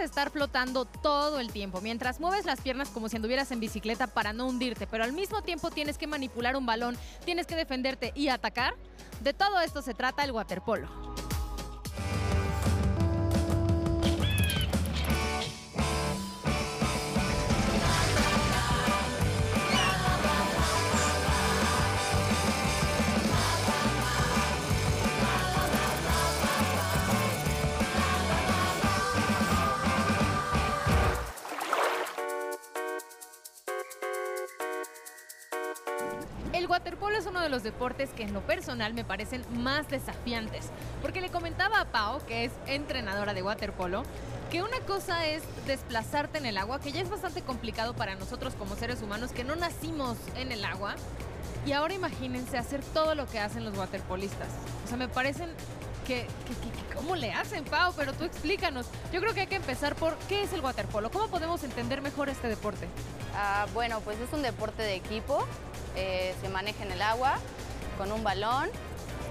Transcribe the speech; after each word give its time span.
estar 0.00 0.30
flotando 0.30 0.84
todo 0.84 1.40
el 1.40 1.52
tiempo, 1.52 1.80
mientras 1.80 2.20
mueves 2.20 2.44
las 2.44 2.60
piernas 2.60 2.88
como 2.88 3.08
si 3.08 3.16
anduvieras 3.16 3.52
en 3.52 3.60
bicicleta 3.60 4.06
para 4.06 4.32
no 4.32 4.46
hundirte, 4.46 4.86
pero 4.86 5.04
al 5.04 5.12
mismo 5.12 5.42
tiempo 5.42 5.70
tienes 5.70 5.98
que 5.98 6.06
manipular 6.06 6.56
un 6.56 6.66
balón, 6.66 6.96
tienes 7.24 7.46
que 7.46 7.56
defenderte 7.56 8.12
y 8.14 8.28
atacar. 8.28 8.74
De 9.20 9.34
todo 9.34 9.60
esto 9.60 9.82
se 9.82 9.94
trata 9.94 10.24
el 10.24 10.32
waterpolo. 10.32 10.88
El 36.52 36.66
waterpolo 36.66 37.16
es 37.16 37.26
uno 37.26 37.40
de 37.40 37.48
los 37.48 37.62
deportes 37.62 38.10
que 38.10 38.24
en 38.24 38.32
lo 38.32 38.40
personal 38.40 38.92
me 38.92 39.04
parecen 39.04 39.44
más 39.62 39.88
desafiantes, 39.88 40.66
porque 41.00 41.20
le 41.20 41.30
comentaba 41.30 41.80
a 41.80 41.84
Pau, 41.84 42.20
que 42.26 42.44
es 42.44 42.52
entrenadora 42.66 43.34
de 43.34 43.42
waterpolo, 43.42 44.02
que 44.50 44.60
una 44.60 44.80
cosa 44.80 45.26
es 45.26 45.44
desplazarte 45.66 46.38
en 46.38 46.46
el 46.46 46.58
agua, 46.58 46.80
que 46.80 46.90
ya 46.90 47.02
es 47.02 47.08
bastante 47.08 47.42
complicado 47.42 47.94
para 47.94 48.16
nosotros 48.16 48.54
como 48.54 48.74
seres 48.74 49.00
humanos 49.00 49.30
que 49.30 49.44
no 49.44 49.54
nacimos 49.54 50.16
en 50.34 50.50
el 50.50 50.64
agua, 50.64 50.96
y 51.64 51.72
ahora 51.72 51.94
imagínense 51.94 52.58
hacer 52.58 52.82
todo 52.82 53.14
lo 53.14 53.26
que 53.26 53.38
hacen 53.38 53.64
los 53.64 53.78
waterpolistas. 53.78 54.48
O 54.84 54.88
sea, 54.88 54.96
me 54.96 55.06
parecen 55.06 55.50
que, 56.04 56.26
¿cómo 56.96 57.14
le 57.14 57.32
hacen, 57.32 57.64
Pau? 57.64 57.92
Pero 57.96 58.12
tú 58.12 58.24
explícanos. 58.24 58.86
Yo 59.12 59.20
creo 59.20 59.34
que 59.34 59.42
hay 59.42 59.46
que 59.46 59.56
empezar 59.56 59.94
por 59.94 60.16
qué 60.28 60.42
es 60.42 60.52
el 60.52 60.62
waterpolo, 60.62 61.12
cómo 61.12 61.28
podemos 61.28 61.62
entender 61.62 62.02
mejor 62.02 62.28
este 62.28 62.48
deporte. 62.48 62.88
Ah, 63.36 63.66
bueno, 63.72 64.00
pues 64.00 64.18
es 64.18 64.32
un 64.32 64.42
deporte 64.42 64.82
de 64.82 64.96
equipo, 64.96 65.46
eh, 66.00 66.34
se 66.40 66.48
maneja 66.48 66.82
en 66.82 66.92
el 66.92 67.02
agua 67.02 67.38
con 67.98 68.10
un 68.10 68.24
balón, 68.24 68.70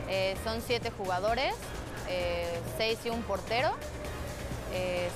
eh, 0.08 0.38
son 0.44 0.62
siete 0.62 0.92
jugadores, 0.92 1.56
eh, 2.08 2.60
seis 2.78 3.00
y 3.06 3.10
un 3.10 3.24
portero, 3.24 3.74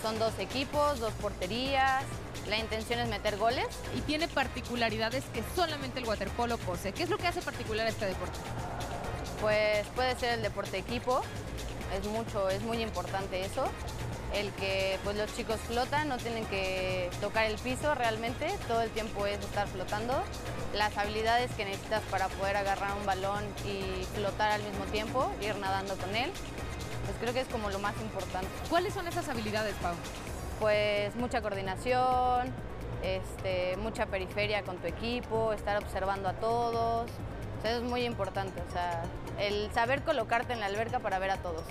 son 0.02 0.18
dos 0.18 0.34
equipos, 0.40 1.00
dos 1.00 1.14
porterías, 1.22 2.04
la 2.50 2.58
intención 2.58 3.00
es 3.00 3.08
meter 3.08 3.38
goles. 3.38 3.68
y 3.96 4.02
tiene 4.02 4.28
particularidades 4.28 5.24
que 5.26 5.44
solamente 5.56 6.00
el 6.00 6.06
waterpolo 6.06 6.58
posee. 6.58 6.92
¿Qué 6.92 7.04
es 7.04 7.10
lo 7.12 7.18
que 7.18 7.28
hace 7.28 7.42
particular 7.42 7.86
a 7.86 7.90
este 7.90 8.08
deporte? 8.08 8.40
Pues 9.40 9.86
puede 9.96 10.16
ser 10.16 10.34
el 10.34 10.42
deporte 10.42 10.72
de 10.72 10.80
equipo, 10.80 11.22
es 11.96 12.08
mucho, 12.08 12.50
es 12.50 12.64
muy 12.64 12.82
importante 12.82 13.46
eso. 13.46 13.66
El 14.34 14.52
que 14.54 14.98
pues 15.04 15.16
los 15.16 15.34
chicos 15.36 15.58
flotan, 15.68 16.10
no 16.10 16.18
tienen 16.18 16.46
que 16.46 17.10
tocar 17.22 17.46
el 17.46 17.58
piso 17.60 17.94
realmente, 17.94 18.48
todo 18.68 18.82
el 18.82 18.90
tiempo 18.90 19.28
es 19.28 19.40
estar 19.40 19.68
flotando. 19.68 20.24
Las 20.74 20.98
habilidades 20.98 21.52
que 21.52 21.66
necesitas 21.66 22.02
para 22.10 22.28
poder 22.30 22.58
agarrar 22.58 22.94
un 23.00 23.06
balón 23.06 23.44
y 23.64 24.04
flotar 24.16 24.52
al 24.52 24.64
mismo 24.64 24.86
tiempo, 24.86 25.32
ir 25.40 25.56
nadando 25.58 25.96
con 25.98 26.16
él, 26.16 26.32
pues 27.06 27.18
creo 27.20 27.34
que 27.34 27.42
es 27.42 27.48
como 27.48 27.70
lo 27.70 27.78
más 27.78 27.94
importante. 28.02 28.48
¿Cuáles 28.70 28.94
son 28.94 29.08
esas 29.08 29.30
habilidades, 29.30 29.76
Pau? 29.76 29.94
Pues 30.60 31.16
mucha 31.16 31.42
coordinación, 31.42 32.52
este, 33.04 33.78
mucha 33.78 34.08
periferia 34.08 34.64
con 34.64 34.78
tu 34.78 34.88
equipo, 34.88 35.54
estar 35.54 35.78
observando 35.78 36.30
a 36.30 36.34
todos. 36.34 37.10
O 37.60 37.62
sea, 37.62 37.72
eso 37.72 37.84
es 37.84 37.90
muy 37.90 38.04
importante, 38.04 38.62
o 38.68 38.72
sea, 38.72 39.04
el 39.40 39.72
saber 39.74 40.02
colocarte 40.04 40.54
en 40.54 40.60
la 40.60 40.66
alberca 40.66 41.00
para 41.00 41.20
ver 41.20 41.32
a 41.32 41.38
todos. 41.38 41.64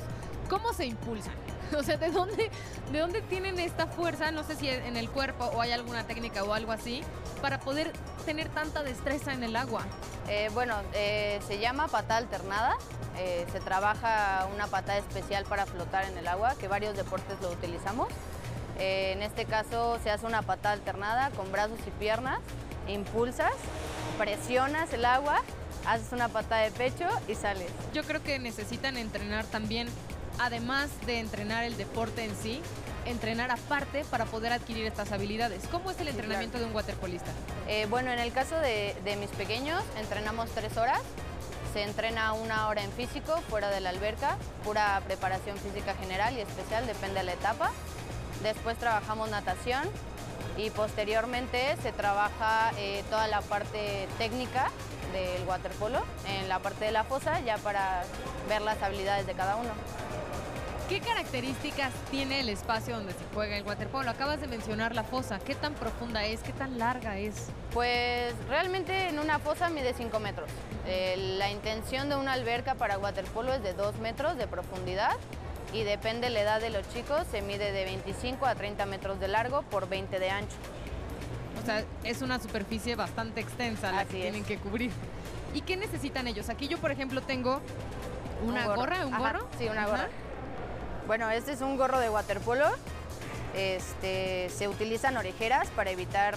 ¿Cómo 0.48 0.72
se 0.72 0.86
impulsan? 0.86 1.34
O 1.78 1.82
sea, 1.82 1.96
¿de 1.96 2.10
dónde, 2.10 2.50
¿de 2.92 2.98
dónde 2.98 3.22
tienen 3.22 3.58
esta 3.58 3.86
fuerza? 3.86 4.30
No 4.30 4.44
sé 4.44 4.56
si 4.56 4.68
en 4.68 4.96
el 4.96 5.08
cuerpo 5.10 5.44
o 5.46 5.60
hay 5.60 5.72
alguna 5.72 6.04
técnica 6.04 6.44
o 6.44 6.52
algo 6.52 6.72
así, 6.72 7.02
para 7.40 7.58
poder 7.60 7.92
tener 8.26 8.48
tanta 8.48 8.82
destreza 8.82 9.32
en 9.32 9.42
el 9.42 9.56
agua. 9.56 9.84
Eh, 10.28 10.50
bueno, 10.54 10.74
eh, 10.94 11.40
se 11.46 11.58
llama 11.58 11.88
patada 11.88 12.18
alternada. 12.18 12.76
eh, 13.18 13.46
se 13.52 13.60
trabaja 13.60 14.48
una 14.54 14.68
patada 14.68 14.98
especial 14.98 15.44
para 15.44 15.66
flotar 15.66 16.06
en 16.06 16.16
el 16.16 16.26
agua, 16.26 16.54
que 16.58 16.66
varios 16.66 16.96
deportes 16.96 17.40
lo 17.42 17.50
utilizamos. 17.50 18.08
En 18.78 19.22
este 19.22 19.44
caso 19.44 19.98
se 20.02 20.10
hace 20.10 20.24
una 20.24 20.40
patada 20.40 20.72
alternada 20.72 21.30
con 21.30 21.52
brazos 21.52 21.78
y 21.86 21.90
piernas, 21.90 22.40
impulsas, 22.88 23.52
presionas 24.16 24.92
el 24.94 25.04
agua, 25.04 25.42
haces 25.86 26.10
una 26.12 26.28
patada 26.28 26.62
de 26.62 26.70
pecho 26.70 27.06
y 27.28 27.34
sales. 27.34 27.70
Yo 27.92 28.02
creo 28.02 28.22
que 28.22 28.38
necesitan 28.38 28.96
entrenar 28.96 29.44
también, 29.44 29.88
además 30.38 30.90
de 31.06 31.18
entrenar 31.20 31.64
el 31.64 31.76
deporte 31.76 32.24
en 32.24 32.34
sí, 32.36 32.60
entrenar 33.04 33.50
aparte 33.50 34.04
para 34.04 34.24
poder 34.26 34.52
adquirir 34.52 34.86
estas 34.86 35.12
habilidades. 35.12 35.66
¿Cómo 35.70 35.90
es 35.90 36.00
el 36.00 36.08
entrenamiento 36.08 36.58
de 36.58 36.64
un 36.64 36.74
waterpolista? 36.74 37.30
Eh, 37.68 37.86
bueno, 37.90 38.10
en 38.12 38.18
el 38.18 38.32
caso 38.32 38.56
de, 38.56 38.96
de 39.04 39.16
mis 39.16 39.30
pequeños, 39.30 39.82
entrenamos 39.98 40.50
tres 40.50 40.76
horas. 40.76 41.00
Se 41.72 41.82
entrena 41.82 42.34
una 42.34 42.68
hora 42.68 42.82
en 42.82 42.92
físico, 42.92 43.40
fuera 43.48 43.70
de 43.70 43.80
la 43.80 43.90
alberca, 43.90 44.36
pura 44.62 45.00
preparación 45.06 45.56
física 45.56 45.94
general 45.94 46.36
y 46.36 46.40
especial, 46.40 46.86
depende 46.86 47.20
de 47.20 47.24
la 47.24 47.32
etapa. 47.32 47.70
Después 48.42 48.76
trabajamos 48.76 49.30
natación 49.30 49.88
y 50.56 50.70
posteriormente 50.70 51.76
se 51.82 51.92
trabaja 51.92 52.72
eh, 52.78 53.02
toda 53.10 53.26
la 53.26 53.40
parte 53.40 54.08
técnica 54.18 54.70
del 55.12 55.46
waterpolo 55.46 56.02
en 56.26 56.48
la 56.48 56.58
parte 56.58 56.84
de 56.84 56.92
la 56.92 57.04
fosa, 57.04 57.40
ya 57.40 57.58
para 57.58 58.02
ver 58.48 58.62
las 58.62 58.82
habilidades 58.82 59.26
de 59.26 59.34
cada 59.34 59.56
uno. 59.56 59.70
¿Qué 60.88 61.00
características 61.00 61.90
tiene 62.10 62.40
el 62.40 62.50
espacio 62.50 62.96
donde 62.96 63.12
se 63.12 63.24
juega 63.32 63.56
el 63.56 63.62
waterpolo? 63.62 64.10
Acabas 64.10 64.42
de 64.42 64.46
mencionar 64.46 64.94
la 64.94 65.04
fosa. 65.04 65.38
¿Qué 65.38 65.54
tan 65.54 65.72
profunda 65.72 66.26
es? 66.26 66.42
¿Qué 66.42 66.52
tan 66.52 66.78
larga 66.78 67.18
es? 67.18 67.46
Pues 67.72 68.34
realmente 68.48 69.08
en 69.08 69.18
una 69.18 69.38
fosa 69.38 69.70
mide 69.70 69.94
5 69.94 70.20
metros. 70.20 70.50
Eh, 70.86 71.14
la 71.38 71.50
intención 71.50 72.10
de 72.10 72.16
una 72.16 72.34
alberca 72.34 72.74
para 72.74 72.98
waterpolo 72.98 73.54
es 73.54 73.62
de 73.62 73.72
2 73.72 74.00
metros 74.00 74.36
de 74.36 74.46
profundidad 74.46 75.16
y 75.72 75.84
depende 75.84 76.30
la 76.30 76.40
edad 76.40 76.60
de 76.60 76.70
los 76.70 76.88
chicos, 76.92 77.22
se 77.30 77.42
mide 77.42 77.72
de 77.72 77.84
25 77.84 78.46
a 78.46 78.54
30 78.54 78.84
metros 78.86 79.18
de 79.20 79.28
largo 79.28 79.62
por 79.62 79.88
20 79.88 80.18
de 80.18 80.30
ancho. 80.30 80.56
O 81.62 81.64
sea, 81.64 81.84
es 82.04 82.22
una 82.22 82.38
superficie 82.40 82.96
bastante 82.96 83.40
extensa 83.40 83.92
la 83.92 84.00
Así 84.00 84.10
que 84.10 84.16
es. 84.18 84.22
tienen 84.22 84.44
que 84.44 84.58
cubrir. 84.58 84.90
¿Y 85.54 85.60
qué 85.62 85.76
necesitan 85.76 86.26
ellos? 86.26 86.48
Aquí 86.48 86.68
yo, 86.68 86.78
por 86.78 86.90
ejemplo, 86.90 87.20
tengo 87.22 87.60
una 88.44 88.68
Un 88.68 88.76
gorra, 88.76 89.06
un 89.06 89.14
Ajá, 89.14 89.32
gorro. 89.32 89.48
Sí, 89.58 89.66
una 89.68 89.82
Ajá. 89.82 89.90
gorra. 89.90 90.08
Bueno, 91.06 91.30
este 91.30 91.52
es 91.52 91.60
un 91.60 91.76
gorro 91.76 91.98
de 92.00 92.10
waterpolo. 92.10 92.66
Este, 93.54 94.48
se 94.50 94.68
utilizan 94.68 95.16
orejeras 95.16 95.68
para 95.70 95.90
evitar 95.90 96.36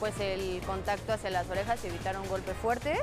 pues, 0.00 0.18
el 0.20 0.60
contacto 0.66 1.12
hacia 1.12 1.30
las 1.30 1.48
orejas 1.48 1.82
y 1.84 1.88
evitar 1.88 2.18
un 2.18 2.28
golpe 2.28 2.52
fuerte. 2.54 2.98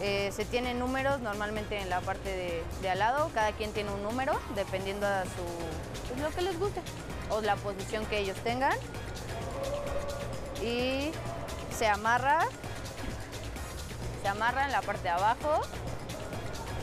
Eh, 0.00 0.30
se 0.34 0.44
tienen 0.44 0.78
números 0.78 1.20
normalmente 1.20 1.78
en 1.80 1.90
la 1.90 2.00
parte 2.00 2.28
de, 2.30 2.62
de 2.82 2.90
al 2.90 3.00
lado, 3.00 3.30
cada 3.34 3.52
quien 3.52 3.72
tiene 3.72 3.90
un 3.90 4.02
número 4.02 4.38
dependiendo 4.54 5.06
a 5.06 5.24
su, 5.24 6.08
pues, 6.08 6.20
lo 6.20 6.30
que 6.30 6.42
les 6.42 6.58
guste 6.58 6.80
o 7.30 7.40
la 7.40 7.56
posición 7.56 8.06
que 8.06 8.18
ellos 8.18 8.36
tengan. 8.44 8.76
Y 10.62 11.10
se 11.76 11.86
amarra, 11.88 12.40
se 14.22 14.28
amarra 14.28 14.64
en 14.66 14.72
la 14.72 14.82
parte 14.82 15.02
de 15.04 15.08
abajo 15.10 15.60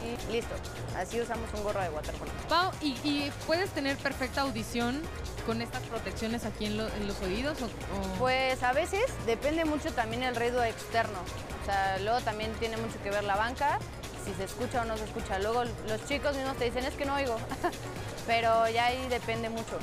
y 0.03 0.32
listo. 0.32 0.56
Así 0.97 1.20
usamos 1.20 1.50
un 1.53 1.64
gorro 1.64 1.82
de 1.82 1.90
waterpolo. 1.90 2.32
Pau, 2.47 2.72
¿y, 2.82 2.92
y 3.03 3.32
puedes 3.47 3.70
tener 3.72 3.97
perfecta 3.97 4.42
audición 4.42 5.02
con 5.46 5.62
estas 5.62 5.82
protecciones 5.84 6.46
aquí 6.46 6.66
en, 6.66 6.78
lo- 6.78 6.88
en 6.88 7.08
los 7.08 7.20
oídos? 7.22 7.58
O, 7.62 7.66
o- 7.66 8.20
Pues 8.20 8.64
a 8.64 8.72
veces 8.72 9.03
depende 9.26 9.66
mucho 9.66 9.92
también 9.92 10.24
el 10.24 10.36
ruido 10.36 10.64
externo. 10.64 11.20
O 11.66 11.72
sea, 11.72 11.97
luego 12.00 12.22
también 12.22 12.53
tiene 12.59 12.78
mucho 12.78 13.02
que 13.02 13.09
ver 13.09 13.23
la 13.23 13.35
banca, 13.35 13.79
si 14.23 14.32
se 14.35 14.44
escucha 14.44 14.84
o 14.84 14.85
no 14.85 14.96
se 14.97 15.06
escucha. 15.06 15.40
Luego 15.40 15.64
los 15.64 16.06
chicos 16.08 16.35
mismos 16.35 16.56
te 16.58 16.66
dicen, 16.66 16.85
es 16.85 16.94
que 16.94 17.06
no 17.06 17.16
oigo. 17.16 17.38
Pero 18.28 18.70
ya 18.70 18.85
ahí 18.85 19.08
depende 19.09 19.50
mucho. 19.50 19.78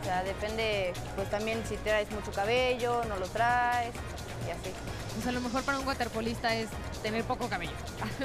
O 0.00 0.04
sea, 0.04 0.22
depende 0.22 0.92
pues 1.16 1.28
también 1.28 1.60
si 1.68 1.76
traes 1.78 2.08
mucho 2.12 2.30
cabello, 2.30 3.02
no 3.08 3.16
lo 3.16 3.26
traes 3.26 3.92
y 4.46 4.50
así. 4.50 4.72
pues 5.16 5.26
a 5.26 5.32
lo 5.32 5.40
mejor 5.40 5.62
para 5.64 5.78
un 5.80 5.86
waterpolista 5.86 6.54
es 6.54 6.68
tener 7.02 7.24
poco 7.24 7.48
cabello. 7.48 7.72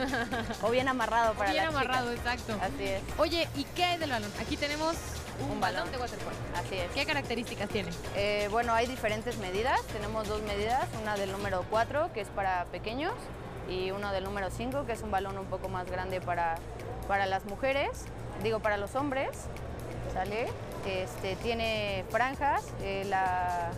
O 0.62 0.70
bien 0.70 0.88
amarrado 0.88 1.34
para 1.34 1.52
Bien 1.52 1.66
las 1.66 1.74
amarrado, 1.76 2.14
chicas. 2.16 2.34
exacto. 2.36 2.58
Así 2.64 2.84
es, 2.86 3.02
Oye, 3.18 3.50
¿y 3.56 3.64
qué 3.76 3.84
hay 3.86 3.98
del 3.98 4.12
balón? 4.12 4.32
Aquí 4.40 4.56
tenemos 4.56 4.96
un, 5.42 5.52
Un 5.52 5.60
balón 5.60 5.76
balón. 5.86 5.92
de 5.92 5.98
waterpolo. 5.98 6.36
así 6.56 6.76
es. 6.76 6.92
¿Qué 6.92 7.06
características 7.06 7.70
tiene? 7.70 7.90
Eh, 8.16 8.48
bueno, 8.52 8.74
hay 8.74 8.88
diferentes 8.88 9.38
medidas. 9.38 9.82
Tenemos 9.88 10.28
dos 10.28 10.42
medidas, 10.44 10.88
una 11.02 11.16
del 11.16 11.32
número 11.32 11.66
4, 11.70 12.12
que 12.14 12.22
es 12.22 12.28
para 12.30 12.66
pequeños, 12.66 13.14
y 13.70 13.92
uno 13.92 14.12
del 14.12 14.24
número 14.24 14.50
5, 14.50 14.86
que 14.86 14.94
es 14.94 15.02
un 15.02 15.12
balón 15.12 15.38
un 15.38 15.46
poco 15.46 15.70
más 15.70 15.90
grande 15.90 16.20
para, 16.22 16.56
para 17.08 17.26
las 17.26 17.46
mujeres, 17.46 17.90
digo, 18.44 18.60
para 18.60 18.78
los 18.78 18.96
hombres. 18.96 19.30
¿Sale? 20.14 20.48
Este, 20.86 21.36
tiene 21.38 22.04
franjas, 22.12 22.62
eh, 22.82 23.04
la, 23.08 23.72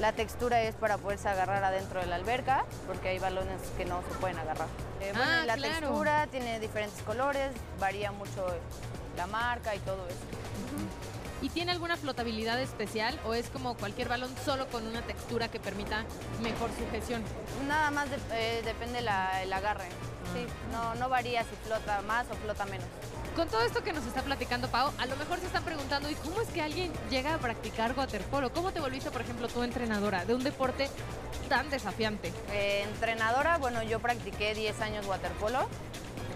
la 0.00 0.12
textura 0.12 0.62
es 0.62 0.74
para 0.74 0.96
poderse 0.96 1.28
agarrar 1.28 1.62
adentro 1.62 2.00
de 2.00 2.06
la 2.06 2.16
alberca, 2.16 2.64
porque 2.86 3.08
hay 3.10 3.18
balones 3.18 3.60
que 3.76 3.84
no 3.84 4.00
se 4.10 4.14
pueden 4.18 4.38
agarrar. 4.38 4.68
Eh, 5.02 5.12
bueno, 5.14 5.30
Ah, 5.42 5.44
la 5.44 5.56
claro. 5.56 5.88
textura 5.88 6.26
tiene 6.28 6.58
diferentes 6.58 7.02
colores, 7.02 7.50
varía 7.78 8.12
mucho 8.12 8.46
la 9.20 9.26
marca 9.26 9.74
y 9.74 9.78
todo 9.80 10.06
eso. 10.08 10.24
¿Y 11.42 11.48
tiene 11.50 11.72
alguna 11.72 11.96
flotabilidad 11.96 12.60
especial 12.60 13.18
o 13.26 13.34
es 13.34 13.48
como 13.48 13.74
cualquier 13.74 14.08
balón 14.08 14.30
solo 14.44 14.66
con 14.68 14.86
una 14.86 15.02
textura 15.02 15.48
que 15.48 15.60
permita 15.60 16.04
mejor 16.42 16.70
sujeción? 16.78 17.22
Nada 17.68 17.90
más 17.90 18.08
eh, 18.32 18.62
depende 18.64 19.02
la, 19.02 19.42
el 19.42 19.52
agarre. 19.52 19.88
Sí, 20.34 20.46
no, 20.72 20.94
no 20.94 21.08
varía 21.08 21.42
si 21.44 21.54
flota 21.66 22.02
más 22.02 22.26
o 22.30 22.34
flota 22.34 22.64
menos. 22.66 22.86
Con 23.36 23.48
todo 23.48 23.62
esto 23.62 23.82
que 23.82 23.92
nos 23.92 24.04
está 24.06 24.22
platicando 24.22 24.68
Pau, 24.68 24.90
a 24.98 25.06
lo 25.06 25.16
mejor 25.16 25.38
se 25.38 25.46
están 25.46 25.64
preguntando, 25.64 26.10
¿y 26.10 26.14
cómo 26.14 26.40
es 26.40 26.48
que 26.48 26.62
alguien 26.62 26.92
llega 27.10 27.34
a 27.34 27.38
practicar 27.38 27.96
waterpolo? 27.96 28.52
¿Cómo 28.52 28.72
te 28.72 28.80
volviste, 28.80 29.10
por 29.10 29.20
ejemplo, 29.20 29.48
tú 29.48 29.62
entrenadora 29.62 30.24
de 30.24 30.34
un 30.34 30.42
deporte 30.42 30.88
tan 31.48 31.68
desafiante? 31.70 32.32
Eh, 32.52 32.84
entrenadora, 32.84 33.58
bueno, 33.58 33.82
yo 33.82 33.98
practiqué 34.00 34.54
10 34.54 34.80
años 34.80 35.06
waterpolo, 35.06 35.68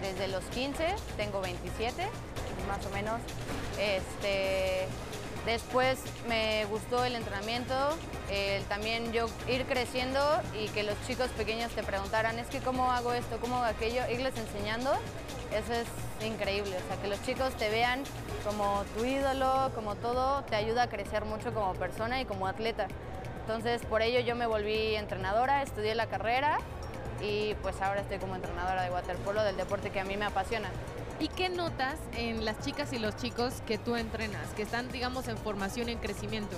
desde 0.01 0.27
los 0.27 0.43
15, 0.45 0.95
tengo 1.17 1.41
27, 1.41 2.07
más 2.67 2.85
o 2.85 2.89
menos. 2.91 3.19
Este, 3.79 4.87
después 5.45 5.99
me 6.27 6.65
gustó 6.65 7.03
el 7.05 7.15
entrenamiento, 7.15 7.73
también 8.69 9.11
yo 9.11 9.27
ir 9.47 9.65
creciendo 9.65 10.19
y 10.59 10.67
que 10.69 10.83
los 10.83 10.95
chicos 11.05 11.27
pequeños 11.29 11.71
te 11.71 11.83
preguntaran, 11.83 12.39
es 12.39 12.47
que 12.47 12.59
cómo 12.59 12.91
hago 12.91 13.13
esto, 13.13 13.37
cómo 13.39 13.57
hago 13.57 13.65
aquello, 13.65 14.01
irles 14.09 14.33
enseñando, 14.37 14.91
eso 15.53 15.73
es 15.73 15.87
increíble. 16.25 16.75
O 16.75 16.87
sea, 16.87 17.01
que 17.01 17.07
los 17.07 17.21
chicos 17.23 17.53
te 17.55 17.69
vean 17.69 18.03
como 18.43 18.83
tu 18.97 19.05
ídolo, 19.05 19.71
como 19.75 19.95
todo, 19.95 20.43
te 20.43 20.55
ayuda 20.55 20.83
a 20.83 20.89
crecer 20.89 21.25
mucho 21.25 21.53
como 21.53 21.73
persona 21.75 22.19
y 22.21 22.25
como 22.25 22.47
atleta. 22.47 22.87
Entonces, 23.41 23.85
por 23.85 24.01
ello 24.01 24.21
yo 24.21 24.35
me 24.35 24.47
volví 24.47 24.95
entrenadora, 24.95 25.61
estudié 25.61 25.93
la 25.93 26.07
carrera 26.07 26.57
y 27.21 27.53
pues 27.61 27.79
ahora 27.81 28.01
estoy 28.01 28.17
como 28.17 28.35
entrenadora 28.35 28.81
de 28.81 28.89
waterpolo 28.89 29.43
del 29.43 29.55
deporte 29.55 29.91
que 29.91 29.99
a 29.99 30.03
mí 30.05 30.17
me 30.17 30.25
apasiona. 30.25 30.69
¿Y 31.17 31.29
qué 31.29 31.47
notas 31.47 31.97
en 32.13 32.43
las 32.43 32.59
chicas 32.59 32.91
y 32.91 32.99
los 32.99 33.15
chicos 33.15 33.61
que 33.65 33.77
tú 33.77 33.95
entrenas, 33.95 34.49
que 34.55 34.63
están, 34.63 34.91
digamos, 34.91 35.29
en 35.29 35.37
formación 35.37 35.87
en 35.87 35.97
crecimiento? 35.97 36.57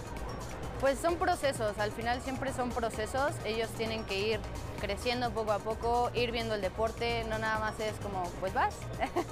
Pues 0.81 0.97
son 0.99 1.17
procesos, 1.17 1.77
al 1.77 1.91
final 1.91 2.21
siempre 2.21 2.51
son 2.53 2.69
procesos, 2.69 3.33
ellos 3.45 3.69
tienen 3.77 4.03
que 4.05 4.19
ir 4.19 4.39
creciendo 4.79 5.31
poco 5.31 5.51
a 5.51 5.59
poco, 5.59 6.09
ir 6.15 6.31
viendo 6.31 6.55
el 6.55 6.61
deporte, 6.61 7.23
no 7.29 7.37
nada 7.37 7.59
más 7.59 7.79
es 7.79 7.93
como, 8.01 8.23
pues 8.39 8.53
vas, 8.53 8.73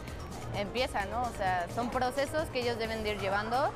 empieza, 0.57 1.05
¿no? 1.05 1.23
O 1.23 1.31
sea, 1.37 1.67
son 1.73 1.89
procesos 1.89 2.47
que 2.49 2.61
ellos 2.61 2.77
deben 2.77 3.03
de 3.03 3.11
ir 3.11 3.19
llevando. 3.19 3.71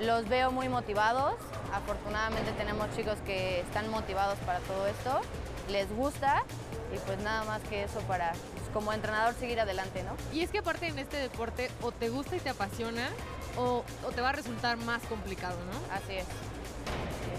Los 0.00 0.28
veo 0.28 0.50
muy 0.50 0.68
motivados, 0.68 1.34
afortunadamente 1.72 2.50
tenemos 2.52 2.88
chicos 2.96 3.18
que 3.24 3.60
están 3.60 3.88
motivados 3.88 4.38
para 4.40 4.58
todo 4.60 4.86
esto, 4.86 5.20
les 5.68 5.88
gusta 5.94 6.44
y 6.92 6.98
pues 6.98 7.20
nada 7.20 7.44
más 7.44 7.60
que 7.62 7.84
eso 7.84 8.00
para 8.00 8.32
como 8.72 8.92
entrenador 8.92 9.34
seguir 9.34 9.60
adelante, 9.60 10.02
¿no? 10.02 10.16
Y 10.36 10.42
es 10.42 10.50
que 10.50 10.58
aparte 10.58 10.86
en 10.86 10.98
este 10.98 11.16
deporte 11.16 11.70
o 11.82 11.92
te 11.92 12.08
gusta 12.08 12.36
y 12.36 12.40
te 12.40 12.50
apasiona 12.50 13.08
o, 13.56 13.84
o 14.04 14.10
te 14.10 14.20
va 14.20 14.30
a 14.30 14.32
resultar 14.32 14.76
más 14.78 15.02
complicado, 15.04 15.56
¿no? 15.64 15.94
Así 15.94 16.14
es. 16.14 16.26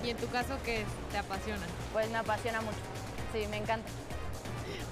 ¿Y 0.04 0.10
en 0.10 0.18
tu 0.18 0.28
caso 0.28 0.58
qué 0.64 0.86
te 1.12 1.18
apasiona? 1.18 1.66
Pues 1.92 2.10
me 2.10 2.18
apasiona 2.18 2.62
mucho, 2.62 2.78
sí, 3.34 3.48
me 3.48 3.58
encanta. 3.58 3.90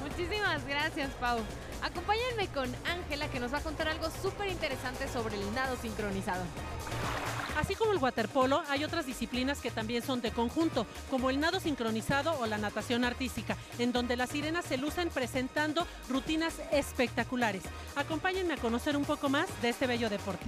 Muchísimas 0.01 0.65
gracias, 0.65 1.11
Pau. 1.19 1.39
Acompáñenme 1.83 2.47
con 2.47 2.73
Ángela 2.85 3.27
que 3.27 3.39
nos 3.39 3.53
va 3.53 3.57
a 3.57 3.61
contar 3.61 3.87
algo 3.87 4.09
súper 4.21 4.49
interesante 4.49 5.07
sobre 5.07 5.35
el 5.35 5.53
nado 5.53 5.75
sincronizado. 5.77 6.43
Así 7.61 7.75
como 7.75 7.91
el 7.91 7.99
waterpolo, 7.99 8.63
hay 8.69 8.83
otras 8.83 9.05
disciplinas 9.05 9.59
que 9.59 9.69
también 9.69 10.01
son 10.01 10.19
de 10.19 10.31
conjunto, 10.31 10.87
como 11.11 11.29
el 11.29 11.39
nado 11.39 11.59
sincronizado 11.59 12.35
o 12.39 12.47
la 12.47 12.57
natación 12.57 13.05
artística, 13.05 13.55
en 13.77 13.91
donde 13.91 14.17
las 14.17 14.31
sirenas 14.31 14.65
se 14.65 14.77
lucen 14.77 15.09
presentando 15.09 15.85
rutinas 16.09 16.55
espectaculares. 16.71 17.61
Acompáñenme 17.95 18.55
a 18.55 18.57
conocer 18.57 18.97
un 18.97 19.05
poco 19.05 19.29
más 19.29 19.45
de 19.61 19.69
este 19.69 19.85
bello 19.85 20.09
deporte. 20.09 20.45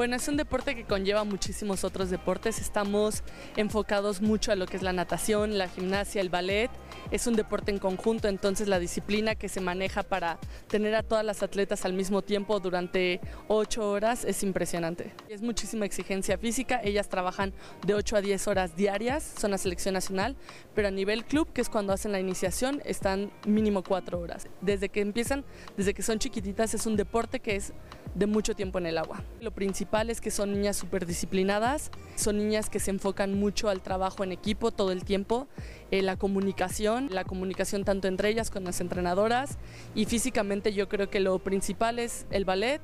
Bueno, 0.00 0.16
es 0.16 0.28
un 0.28 0.38
deporte 0.38 0.74
que 0.74 0.84
conlleva 0.84 1.24
muchísimos 1.24 1.84
otros 1.84 2.08
deportes. 2.08 2.58
Estamos 2.58 3.22
enfocados 3.58 4.22
mucho 4.22 4.50
a 4.50 4.56
lo 4.56 4.64
que 4.64 4.78
es 4.78 4.82
la 4.82 4.94
natación, 4.94 5.58
la 5.58 5.68
gimnasia, 5.68 6.22
el 6.22 6.30
ballet. 6.30 6.70
Es 7.10 7.26
un 7.26 7.36
deporte 7.36 7.70
en 7.70 7.78
conjunto, 7.78 8.26
entonces 8.26 8.66
la 8.66 8.78
disciplina 8.78 9.34
que 9.34 9.50
se 9.50 9.60
maneja 9.60 10.02
para 10.02 10.38
tener 10.68 10.94
a 10.94 11.02
todas 11.02 11.22
las 11.22 11.42
atletas 11.42 11.84
al 11.84 11.92
mismo 11.92 12.22
tiempo 12.22 12.60
durante 12.60 13.20
ocho 13.46 13.90
horas 13.90 14.24
es 14.24 14.42
impresionante. 14.42 15.12
Es 15.28 15.42
muchísima 15.42 15.84
exigencia 15.84 16.38
física. 16.38 16.80
Ellas 16.82 17.10
trabajan 17.10 17.52
de 17.86 17.92
8 17.92 18.16
a 18.16 18.20
10 18.22 18.48
horas 18.48 18.76
diarias, 18.76 19.34
son 19.38 19.50
la 19.50 19.58
selección 19.58 19.92
nacional, 19.92 20.34
pero 20.74 20.88
a 20.88 20.90
nivel 20.90 21.26
club, 21.26 21.52
que 21.52 21.60
es 21.60 21.68
cuando 21.68 21.92
hacen 21.92 22.12
la 22.12 22.20
iniciación, 22.20 22.80
están 22.86 23.30
mínimo 23.46 23.82
cuatro 23.82 24.18
horas. 24.18 24.48
Desde 24.62 24.88
que 24.88 25.02
empiezan, 25.02 25.44
desde 25.76 25.92
que 25.92 26.02
son 26.02 26.18
chiquititas, 26.18 26.72
es 26.72 26.86
un 26.86 26.96
deporte 26.96 27.40
que 27.40 27.56
es 27.56 27.74
de 28.14 28.26
mucho 28.26 28.54
tiempo 28.54 28.78
en 28.78 28.86
el 28.86 28.98
agua. 28.98 29.22
Lo 29.40 29.50
principal 29.50 29.89
es 29.90 30.20
que 30.20 30.30
son 30.30 30.52
niñas 30.52 30.76
súper 30.76 31.04
disciplinadas, 31.04 31.90
son 32.14 32.38
niñas 32.38 32.70
que 32.70 32.78
se 32.78 32.92
enfocan 32.92 33.34
mucho 33.34 33.68
al 33.68 33.82
trabajo 33.82 34.22
en 34.22 34.30
equipo 34.30 34.70
todo 34.70 34.92
el 34.92 35.04
tiempo, 35.04 35.48
eh, 35.90 36.00
la 36.00 36.16
comunicación, 36.16 37.08
la 37.10 37.24
comunicación 37.24 37.84
tanto 37.84 38.06
entre 38.06 38.28
ellas 38.28 38.50
con 38.50 38.62
las 38.64 38.80
entrenadoras 38.80 39.58
y 39.96 40.04
físicamente 40.04 40.72
yo 40.72 40.88
creo 40.88 41.10
que 41.10 41.18
lo 41.18 41.38
principal 41.40 41.98
es 41.98 42.26
el 42.30 42.44
ballet, 42.44 42.80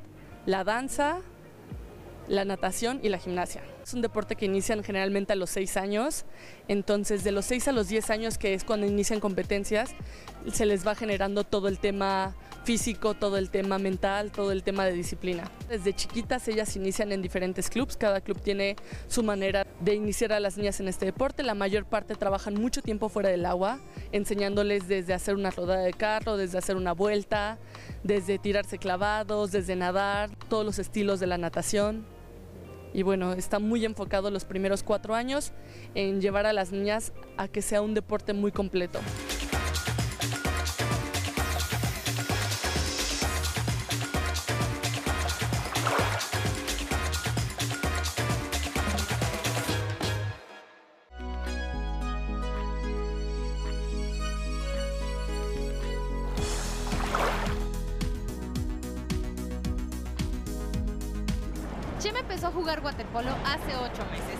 la 0.47 0.65
danza, 0.65 1.21
la 2.27 2.45
natación 2.45 2.99
y 3.03 3.09
la 3.09 3.19
gimnasia. 3.19 3.63
Es 3.87 3.95
un 3.95 4.03
deporte 4.03 4.35
que 4.35 4.47
inician 4.47 4.83
generalmente 4.83 5.33
a 5.33 5.37
los 5.37 5.49
6 5.51 5.77
años, 5.77 6.25
entonces 6.67 7.23
de 7.23 7.31
los 7.31 7.45
6 7.45 7.69
a 7.69 7.73
los 7.73 7.87
10 7.87 8.11
años, 8.11 8.37
que 8.37 8.53
es 8.53 8.65
cuando 8.65 8.85
inician 8.85 9.21
competencias, 9.21 9.91
se 10.53 10.67
les 10.67 10.85
va 10.85 10.97
generando 10.97 11.45
todo 11.45 11.69
el 11.69 11.79
tema 11.79 12.35
físico, 12.65 13.15
todo 13.15 13.39
el 13.39 13.49
tema 13.49 13.79
mental, 13.79 14.33
todo 14.33 14.51
el 14.51 14.65
tema 14.65 14.87
de 14.87 14.93
disciplina. 14.93 15.53
Desde 15.69 15.95
chiquitas 15.95 16.49
ellas 16.49 16.75
inician 16.75 17.13
en 17.13 17.23
diferentes 17.23 17.71
clubes, 17.71 17.97
cada 17.97 18.21
club 18.21 18.41
tiene 18.41 18.75
su 19.07 19.23
manera 19.23 19.65
de 19.79 19.95
iniciar 19.95 20.33
a 20.33 20.41
las 20.41 20.57
niñas 20.57 20.81
en 20.81 20.89
este 20.89 21.05
deporte, 21.05 21.45
la 21.45 21.55
mayor 21.55 21.85
parte 21.85 22.17
trabajan 22.17 22.55
mucho 22.55 22.83
tiempo 22.83 23.09
fuera 23.09 23.29
del 23.29 23.47
agua, 23.47 23.79
enseñándoles 24.11 24.89
desde 24.89 25.15
hacer 25.15 25.37
una 25.37 25.53
rodada 25.53 25.83
de 25.83 25.93
carro, 25.93 26.37
desde 26.37 26.59
hacer 26.59 26.75
una 26.75 26.91
vuelta, 26.91 27.57
desde 28.03 28.41
tirarse 28.41 28.79
clavados, 28.79 29.53
desde 29.53 29.77
nadar, 29.77 30.31
todos 30.49 30.67
los 30.67 30.81
estilos 30.81 31.21
de 31.21 31.29
la 31.29 31.39
natación 31.39 32.16
y 32.97 33.03
bueno, 33.03 33.35
está 33.35 33.59
muy 33.59 33.85
enfocado 33.85 34.31
los 34.31 34.47
primeros 34.47 34.83
cuatro 34.83 35.15
años 35.15 35.53
en 35.95 36.23
llevar 36.23 36.47
a 36.47 36.55
las 36.55 36.73
niñas 36.73 37.13
a 37.37 37.47
que 37.47 37.61
sea 37.61 37.83
un 37.83 37.93
deporte 37.93 38.33
muy 38.33 38.53
completo. 38.53 39.01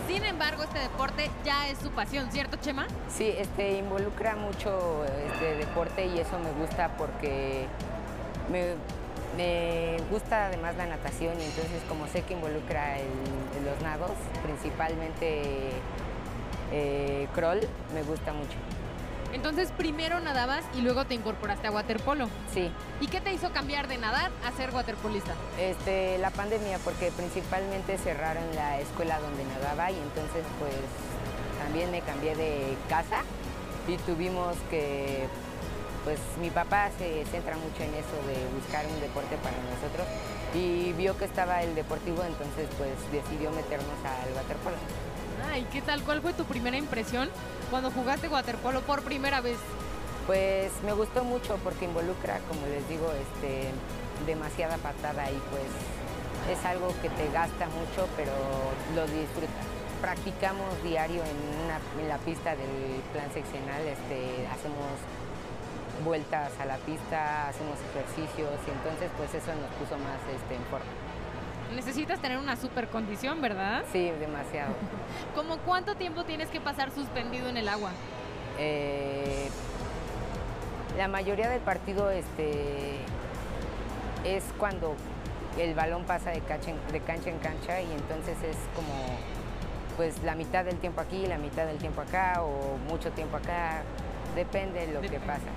Sin 0.07 0.23
embargo, 0.23 0.63
este 0.63 0.79
deporte 0.79 1.29
ya 1.45 1.67
es 1.69 1.77
su 1.79 1.89
pasión, 1.91 2.31
¿cierto, 2.31 2.57
Chema? 2.57 2.87
Sí, 3.09 3.33
este, 3.37 3.77
involucra 3.77 4.35
mucho 4.35 5.03
este 5.05 5.55
deporte 5.57 6.05
y 6.05 6.19
eso 6.19 6.39
me 6.39 6.51
gusta 6.51 6.89
porque 6.97 7.67
me, 8.51 8.73
me 9.35 9.97
gusta 10.09 10.45
además 10.47 10.75
la 10.77 10.85
natación 10.85 11.33
y 11.41 11.43
entonces 11.45 11.81
como 11.89 12.07
sé 12.07 12.21
que 12.23 12.33
involucra 12.33 12.97
el- 12.99 13.65
los 13.65 13.81
nados, 13.81 14.11
principalmente 14.43 15.71
eh, 16.71 17.27
crawl, 17.35 17.59
me 17.93 18.03
gusta 18.03 18.33
mucho. 18.33 18.55
Entonces, 19.37 19.71
primero 19.77 20.19
nadabas 20.19 20.65
y 20.75 20.81
luego 20.81 21.05
te 21.05 21.13
incorporaste 21.13 21.67
a 21.67 21.71
waterpolo. 21.71 22.27
Sí, 22.51 22.71
¿Y 22.99 23.05
qué 23.05 23.21
te 23.21 23.31
hizo 23.31 23.51
cambiar 23.51 23.87
de 23.87 23.99
nadar 23.99 24.31
a 24.43 24.51
ser 24.57 24.73
waterpolista? 24.73 25.35
este, 25.59 26.17
la 26.17 26.31
pandemia 26.31 26.79
porque 26.79 27.11
principalmente 27.11 27.99
cerraron 27.99 28.43
la 28.55 28.79
escuela 28.79 29.19
donde 29.19 29.43
nadaba 29.45 29.91
y 29.91 29.95
entonces 29.99 30.43
pues 30.59 30.73
también 31.61 31.91
me 31.91 32.01
cambié 32.01 32.35
de 32.35 32.75
casa 32.89 33.21
y 33.87 33.97
tuvimos 33.97 34.55
que, 34.71 35.27
pues 36.03 36.19
mi 36.41 36.49
papá 36.49 36.89
se 36.97 37.23
centra 37.25 37.55
mucho 37.57 37.83
en 37.83 37.93
eso 37.93 38.17
de 38.25 38.37
buscar 38.57 38.87
un 38.87 38.99
deporte 38.99 39.37
para 39.37 39.55
nosotros 39.69 40.07
y 40.55 40.93
vio 40.93 41.15
que 41.15 41.25
estaba 41.25 41.61
el 41.61 41.75
deportivo, 41.75 42.23
entonces 42.23 42.67
pues 42.79 42.89
decidió 43.11 43.51
meternos 43.51 43.99
al 44.01 44.33
waterpolo. 44.33 44.77
Ay, 45.57 45.65
¿qué 45.73 45.81
tal? 45.81 46.03
¿Cuál 46.03 46.21
fue 46.21 46.33
tu 46.33 46.43
primera 46.43 46.77
impresión 46.77 47.29
cuando 47.71 47.89
jugaste 47.89 48.27
waterpolo 48.27 48.81
por 48.81 49.01
primera 49.01 49.41
vez? 49.41 49.57
Pues 50.27 50.71
me 50.85 50.93
gustó 50.93 51.23
mucho 51.23 51.57
porque 51.63 51.85
involucra, 51.85 52.37
como 52.47 52.67
les 52.67 52.87
digo, 52.87 53.09
este, 53.09 53.71
demasiada 54.27 54.77
patada 54.77 55.31
y 55.31 55.41
pues 55.49 55.65
es 56.55 56.63
algo 56.63 56.93
que 57.01 57.09
te 57.09 57.31
gasta 57.31 57.65
mucho, 57.73 58.07
pero 58.15 58.29
lo 58.93 59.01
disfrutas. 59.07 59.65
Practicamos 59.99 60.69
diario 60.83 61.23
en 61.25 62.07
la 62.07 62.19
pista 62.19 62.51
del 62.51 63.01
plan 63.11 63.33
seccional, 63.33 63.81
este, 63.81 64.45
hacemos 64.53 64.93
vueltas 66.05 66.51
a 66.61 66.65
la 66.67 66.77
pista, 66.85 67.49
hacemos 67.49 67.79
ejercicios 67.89 68.61
y 68.61 68.69
entonces 68.77 69.09
pues 69.17 69.33
eso 69.33 69.49
nos 69.57 69.73
puso 69.81 69.97
más 69.97 70.21
este, 70.29 70.53
en 70.53 70.63
forma. 70.69 71.06
Necesitas 71.75 72.19
tener 72.19 72.37
una 72.37 72.55
super 72.55 72.87
condición, 72.87 73.41
¿verdad? 73.41 73.83
Sí, 73.91 74.11
demasiado. 74.19 74.73
¿Cómo 75.35 75.57
cuánto 75.59 75.95
tiempo 75.95 76.23
tienes 76.23 76.49
que 76.49 76.61
pasar 76.61 76.91
suspendido 76.91 77.49
en 77.49 77.57
el 77.57 77.67
agua? 77.67 77.91
Eh, 78.57 79.49
la 80.97 81.07
mayoría 81.07 81.49
del 81.49 81.61
partido 81.61 82.09
este, 82.09 82.97
es 84.23 84.43
cuando 84.57 84.95
el 85.59 85.73
balón 85.73 86.03
pasa 86.05 86.31
de 86.31 86.41
cancha, 86.41 86.71
en, 86.71 86.77
de 86.91 86.99
cancha 87.01 87.29
en 87.29 87.39
cancha 87.39 87.81
y 87.81 87.91
entonces 87.91 88.37
es 88.43 88.57
como 88.75 88.93
pues 89.95 90.21
la 90.23 90.35
mitad 90.35 90.63
del 90.63 90.77
tiempo 90.77 91.01
aquí, 91.01 91.25
la 91.25 91.39
mitad 91.39 91.65
del 91.65 91.79
tiempo 91.79 92.01
acá 92.01 92.43
o 92.43 92.77
mucho 92.87 93.11
tiempo 93.11 93.37
acá, 93.37 93.81
depende 94.35 94.85
de 94.85 94.93
lo 94.93 95.01
que 95.01 95.19
pasa. 95.19 95.49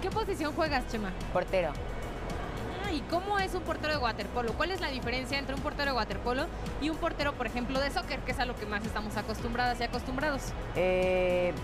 ¿Qué 0.00 0.10
posición 0.10 0.54
juegas, 0.54 0.86
Chema? 0.88 1.12
Portero. 1.32 1.72
¿Y 2.92 3.00
cómo 3.10 3.38
es 3.38 3.54
un 3.54 3.62
portero 3.62 3.94
de 3.94 3.98
waterpolo? 3.98 4.52
¿Cuál 4.52 4.70
es 4.70 4.80
la 4.80 4.88
diferencia 4.88 5.38
entre 5.38 5.54
un 5.54 5.62
portero 5.62 5.92
de 5.92 5.96
waterpolo 5.96 6.44
y 6.82 6.90
un 6.90 6.96
portero, 6.98 7.32
por 7.32 7.46
ejemplo, 7.46 7.80
de 7.80 7.90
soccer, 7.90 8.20
que 8.20 8.32
es 8.32 8.38
a 8.38 8.44
lo 8.44 8.54
que 8.54 8.66
más 8.66 8.84
estamos 8.84 9.16
acostumbradas 9.16 9.80
y 9.80 9.84
acostumbrados? 9.84 10.42
Eh, 10.76 11.54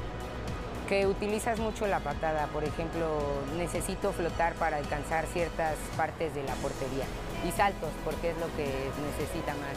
que 0.89 1.07
utilizas 1.07 1.59
mucho 1.59 1.87
la 1.87 2.01
patada, 2.01 2.47
por 2.47 2.65
ejemplo, 2.65 3.21
necesito 3.59 4.13
flotar 4.13 4.55
para 4.55 4.79
alcanzar 4.79 5.27
ciertas 5.27 5.77
partes 5.99 6.35
de 6.35 6.43
la 6.45 6.55
portería 6.55 7.05
y 7.47 7.53
saltos, 7.53 7.91
porque 8.07 8.31
es 8.31 8.39
lo 8.39 8.47
que 8.57 8.65
necesita 8.65 9.53
más. 9.55 9.75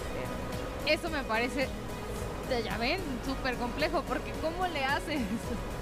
eh. 0.87 0.93
Eso 0.93 1.09
me 1.09 1.23
parece, 1.23 1.67
ya 2.59 2.77
ven, 2.77 2.99
súper 3.25 3.55
complejo, 3.55 4.03
porque 4.07 4.31
¿cómo 4.41 4.67
le 4.67 4.83
haces? 4.83 5.21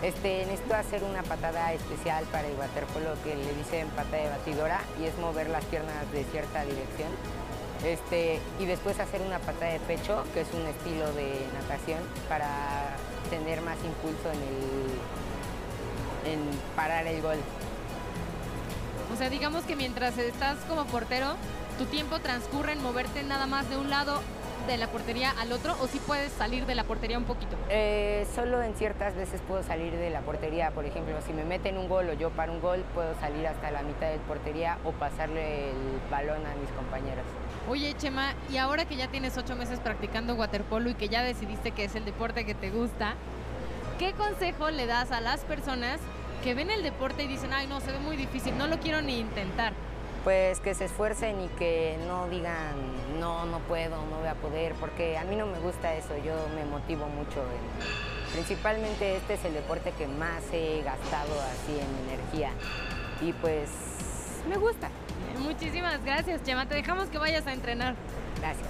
Este, 0.02 0.46
necesito 0.46 0.76
hacer 0.76 1.04
una 1.04 1.24
patada 1.24 1.74
especial 1.74 2.24
para 2.26 2.48
el 2.48 2.56
waterpolo 2.56 3.16
que 3.24 3.36
le 3.36 3.54
dicen 3.56 3.88
pata 3.90 4.18
de 4.18 4.30
batidora 4.30 4.80
y 5.02 5.06
es 5.06 5.18
mover 5.18 5.50
las 5.50 5.66
piernas 5.66 6.10
de 6.12 6.24
cierta 6.26 6.64
dirección. 6.64 7.10
Este, 7.84 8.40
y 8.60 8.66
después 8.66 9.00
hacer 9.00 9.22
una 9.22 9.40
patada 9.40 9.72
de 9.72 9.80
pecho, 9.80 10.24
que 10.34 10.42
es 10.42 10.48
un 10.54 10.66
estilo 10.68 11.12
de 11.14 11.46
natación 11.54 12.00
para 12.28 12.96
tener 13.30 13.62
más 13.62 13.78
impulso 13.84 14.32
en, 14.32 14.42
el, 16.32 16.34
en 16.34 16.40
parar 16.76 17.08
el 17.08 17.22
gol. 17.22 17.38
O 19.14 19.18
sea, 19.18 19.30
digamos 19.30 19.64
que 19.64 19.76
mientras 19.76 20.18
estás 20.18 20.58
como 20.68 20.86
portero, 20.86 21.36
tu 21.78 21.86
tiempo 21.86 22.20
transcurre 22.20 22.74
en 22.74 22.84
moverte 22.84 23.24
nada 23.24 23.48
más 23.48 23.70
de 23.70 23.78
un 23.78 23.90
lado 23.90 24.22
de 24.72 24.78
la 24.78 24.88
portería 24.88 25.32
al 25.40 25.52
otro, 25.52 25.76
o 25.82 25.88
si 25.88 26.00
puedes 26.00 26.32
salir 26.34 26.66
de 26.66 26.76
la 26.76 26.84
portería 26.84 27.18
un 27.18 27.26
poquito. 27.26 27.58
Eh, 27.70 28.26
solo 28.36 28.62
en 28.62 28.76
ciertas 28.76 29.16
veces 29.16 29.42
puedo 29.48 29.64
salir 29.64 29.94
de 29.94 30.10
la 30.10 30.22
portería, 30.22 30.72
por 30.72 30.86
ejemplo, 30.86 31.16
si 31.26 31.34
me 31.34 31.44
meten 31.44 31.78
un 31.78 31.90
gol 31.90 32.10
o 32.10 32.14
yo 32.14 32.30
para 32.30 32.52
un 32.52 32.62
gol, 32.62 32.84
puedo 32.94 33.20
salir 33.20 33.48
hasta 33.48 33.72
la 33.72 33.82
mitad 33.82 34.08
de 34.08 34.18
la 34.18 34.24
portería 34.24 34.78
o 34.84 34.92
pasarle 34.92 35.72
el 35.72 36.00
balón 36.10 36.46
a 36.46 36.56
mis 36.56 36.70
compañeros. 36.72 37.26
Oye, 37.68 37.94
Chema, 37.98 38.34
y 38.52 38.58
ahora 38.58 38.86
que 38.86 38.96
ya 38.96 39.08
tienes 39.08 39.38
ocho 39.38 39.56
meses 39.56 39.80
practicando 39.80 40.36
waterpolo 40.36 40.90
y 40.90 40.94
que 40.94 41.10
ya 41.10 41.24
decidiste 41.24 41.72
que 41.72 41.86
es 41.86 41.96
el 41.96 42.06
deporte 42.06 42.46
que 42.46 42.54
te 42.54 42.70
gusta, 42.70 43.16
¿qué 43.98 44.14
consejo 44.14 44.70
le 44.70 44.86
das 44.86 45.12
a 45.12 45.22
las 45.22 45.42
personas 45.42 46.00
que 46.44 46.54
ven 46.54 46.70
el 46.70 46.84
deporte 46.84 47.24
y 47.24 47.28
dicen, 47.28 47.52
ay, 47.54 47.68
no, 47.68 47.82
se 47.82 47.92
ve 47.92 48.00
muy 48.00 48.16
difícil, 48.16 48.58
no 48.58 48.68
lo 48.68 48.80
quiero 48.80 49.02
ni 49.02 49.20
intentar? 49.20 49.74
Pues 50.24 50.60
que 50.60 50.74
se 50.76 50.86
esfuercen 50.86 51.40
y 51.42 51.48
que 51.50 51.98
no 52.08 52.28
digan, 52.28 52.76
no, 53.20 53.46
no 53.46 53.60
puedo, 53.60 53.96
no 54.08 54.18
voy 54.20 54.28
a 54.28 54.36
poder, 54.36 54.74
porque 54.76 55.18
a 55.18 55.24
mí 55.24 55.36
no 55.36 55.46
me 55.46 55.60
gusta 55.60 55.96
eso, 55.96 56.16
yo 56.26 56.34
me 56.56 56.66
motivo 56.66 57.06
mucho. 57.08 57.40
en- 57.42 58.10
principalmente 58.34 59.16
este 59.18 59.34
es 59.34 59.46
el 59.46 59.54
deporte 59.54 59.92
que 59.98 60.06
más 60.08 60.44
he 60.54 60.84
gastado 60.84 61.34
así 61.42 61.80
en 61.80 62.10
energía 62.14 62.52
y 63.22 63.34
pues 63.34 63.70
me 64.48 64.56
gusta. 64.58 64.90
Muchísimas 65.40 66.04
gracias, 66.06 66.44
Chema. 66.44 66.68
Te 66.68 66.76
dejamos 66.76 67.10
que 67.10 67.18
vayas 67.18 67.48
a 67.48 67.54
entrenar. 67.54 67.96
Gracias. 68.40 68.68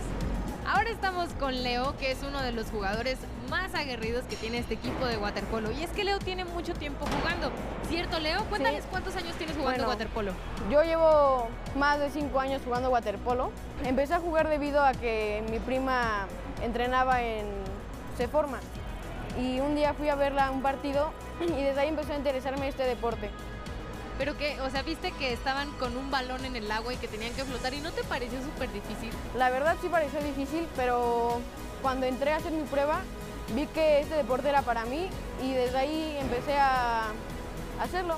Ahora 0.72 0.92
estamos 0.92 1.30
con 1.40 1.64
Leo, 1.64 1.98
que 1.98 2.12
es 2.12 2.20
uno 2.22 2.44
de 2.44 2.52
los 2.52 2.68
jugadores 2.70 3.18
más 3.50 3.74
aguerridos 3.74 4.26
que 4.26 4.36
tiene 4.36 4.60
este 4.60 4.76
equipo 4.76 5.04
de 5.08 5.18
waterpolo. 5.18 5.72
Y 5.72 5.82
es 5.82 5.90
que 5.90 6.04
Leo 6.04 6.20
tiene 6.20 6.46
mucho 6.46 6.76
tiempo 6.76 7.08
jugando. 7.08 7.52
¿Cierto, 7.88 8.20
Leo? 8.20 8.44
Cuéntales 8.46 8.86
cuántos 8.92 9.16
años 9.16 9.34
tienes 9.36 9.58
jugando 9.58 9.86
Bueno. 9.86 9.90
waterpolo. 9.90 10.32
Yo 10.70 10.84
llevo 10.84 11.48
más 11.76 12.00
de 12.00 12.12
cinco 12.12 12.40
años 12.40 12.62
jugando 12.64 12.92
waterpolo. 12.92 13.52
Empecé 13.84 14.14
a 14.14 14.20
jugar 14.20 14.48
debido 14.48 14.86
a 14.86 14.92
que 14.92 15.44
mi 15.50 15.58
prima 15.58 16.28
entrenaba 16.62 17.24
en 17.24 17.48
Seforma. 18.16 18.60
Y 19.42 19.62
un 19.62 19.74
día 19.74 19.96
fui 19.96 20.10
a 20.10 20.16
verla 20.16 20.48
a 20.48 20.52
un 20.52 20.62
partido 20.62 21.12
y 21.42 21.64
desde 21.64 21.82
ahí 21.82 21.88
empezó 21.88 22.14
a 22.14 22.16
interesarme 22.16 22.68
este 22.68 22.84
deporte. 22.84 23.32
Pero 24.20 24.38
que, 24.38 24.60
o 24.60 24.70
sea, 24.70 24.82
viste 24.84 25.14
que 25.14 25.32
estaban 25.32 25.72
con 25.80 25.96
un 25.96 26.12
balón 26.12 26.44
en 26.44 26.58
el 26.58 26.70
agua 26.70 26.94
y 26.94 26.98
que 26.98 27.08
tenían 27.08 27.34
que 27.34 27.46
flotar 27.46 27.74
y 27.74 27.80
no 27.80 27.94
te 27.94 28.04
pareció 28.04 28.40
súper 28.44 28.70
difícil. 28.74 29.12
La 29.36 29.50
verdad 29.50 29.78
sí 29.82 29.88
pareció 29.88 30.20
difícil, 30.20 30.68
pero 30.76 31.40
cuando 31.82 32.06
entré 32.06 32.34
a 32.34 32.36
hacer 32.36 32.52
mi 32.52 32.64
prueba 32.64 33.00
vi 33.56 33.66
que 33.68 34.02
este 34.02 34.16
deporte 34.16 34.50
era 34.50 34.62
para 34.62 34.84
mí 34.84 35.08
y 35.42 35.54
desde 35.54 35.78
ahí 35.78 36.18
empecé 36.20 36.58
a 36.58 37.06
hacerlo. 37.82 38.18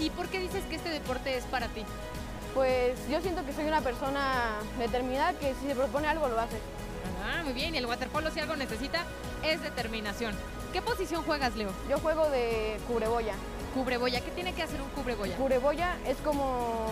¿Y 0.00 0.10
por 0.10 0.26
qué 0.26 0.40
dices 0.40 0.64
que 0.64 0.74
este 0.74 0.90
deporte 0.90 1.36
es 1.36 1.44
para 1.44 1.68
ti? 1.68 1.84
Pues 2.52 2.98
yo 3.08 3.20
siento 3.20 3.46
que 3.46 3.52
soy 3.52 3.66
una 3.66 3.80
persona 3.80 4.56
determinada 4.78 5.34
que 5.34 5.54
si 5.60 5.68
se 5.68 5.76
propone 5.76 6.08
algo 6.08 6.26
lo 6.26 6.40
hace. 6.40 6.58
Ah, 7.24 7.44
muy 7.44 7.52
bien. 7.52 7.76
Y 7.76 7.78
el 7.78 7.86
waterpolo, 7.86 8.32
si 8.32 8.40
algo 8.40 8.56
necesita, 8.56 9.04
es 9.44 9.62
determinación. 9.62 10.34
¿Qué 10.72 10.82
posición 10.82 11.22
juegas, 11.22 11.54
Leo? 11.54 11.70
Yo 11.88 11.98
juego 11.98 12.28
de 12.28 12.78
cubreboya. 12.88 13.34
Cubreboya. 13.74 14.20
¿Qué 14.20 14.30
tiene 14.30 14.52
que 14.54 14.62
hacer 14.62 14.80
un 14.80 14.88
cubreboya? 14.90 15.36
Cubreboya 15.36 15.96
es 16.06 16.16
como 16.18 16.86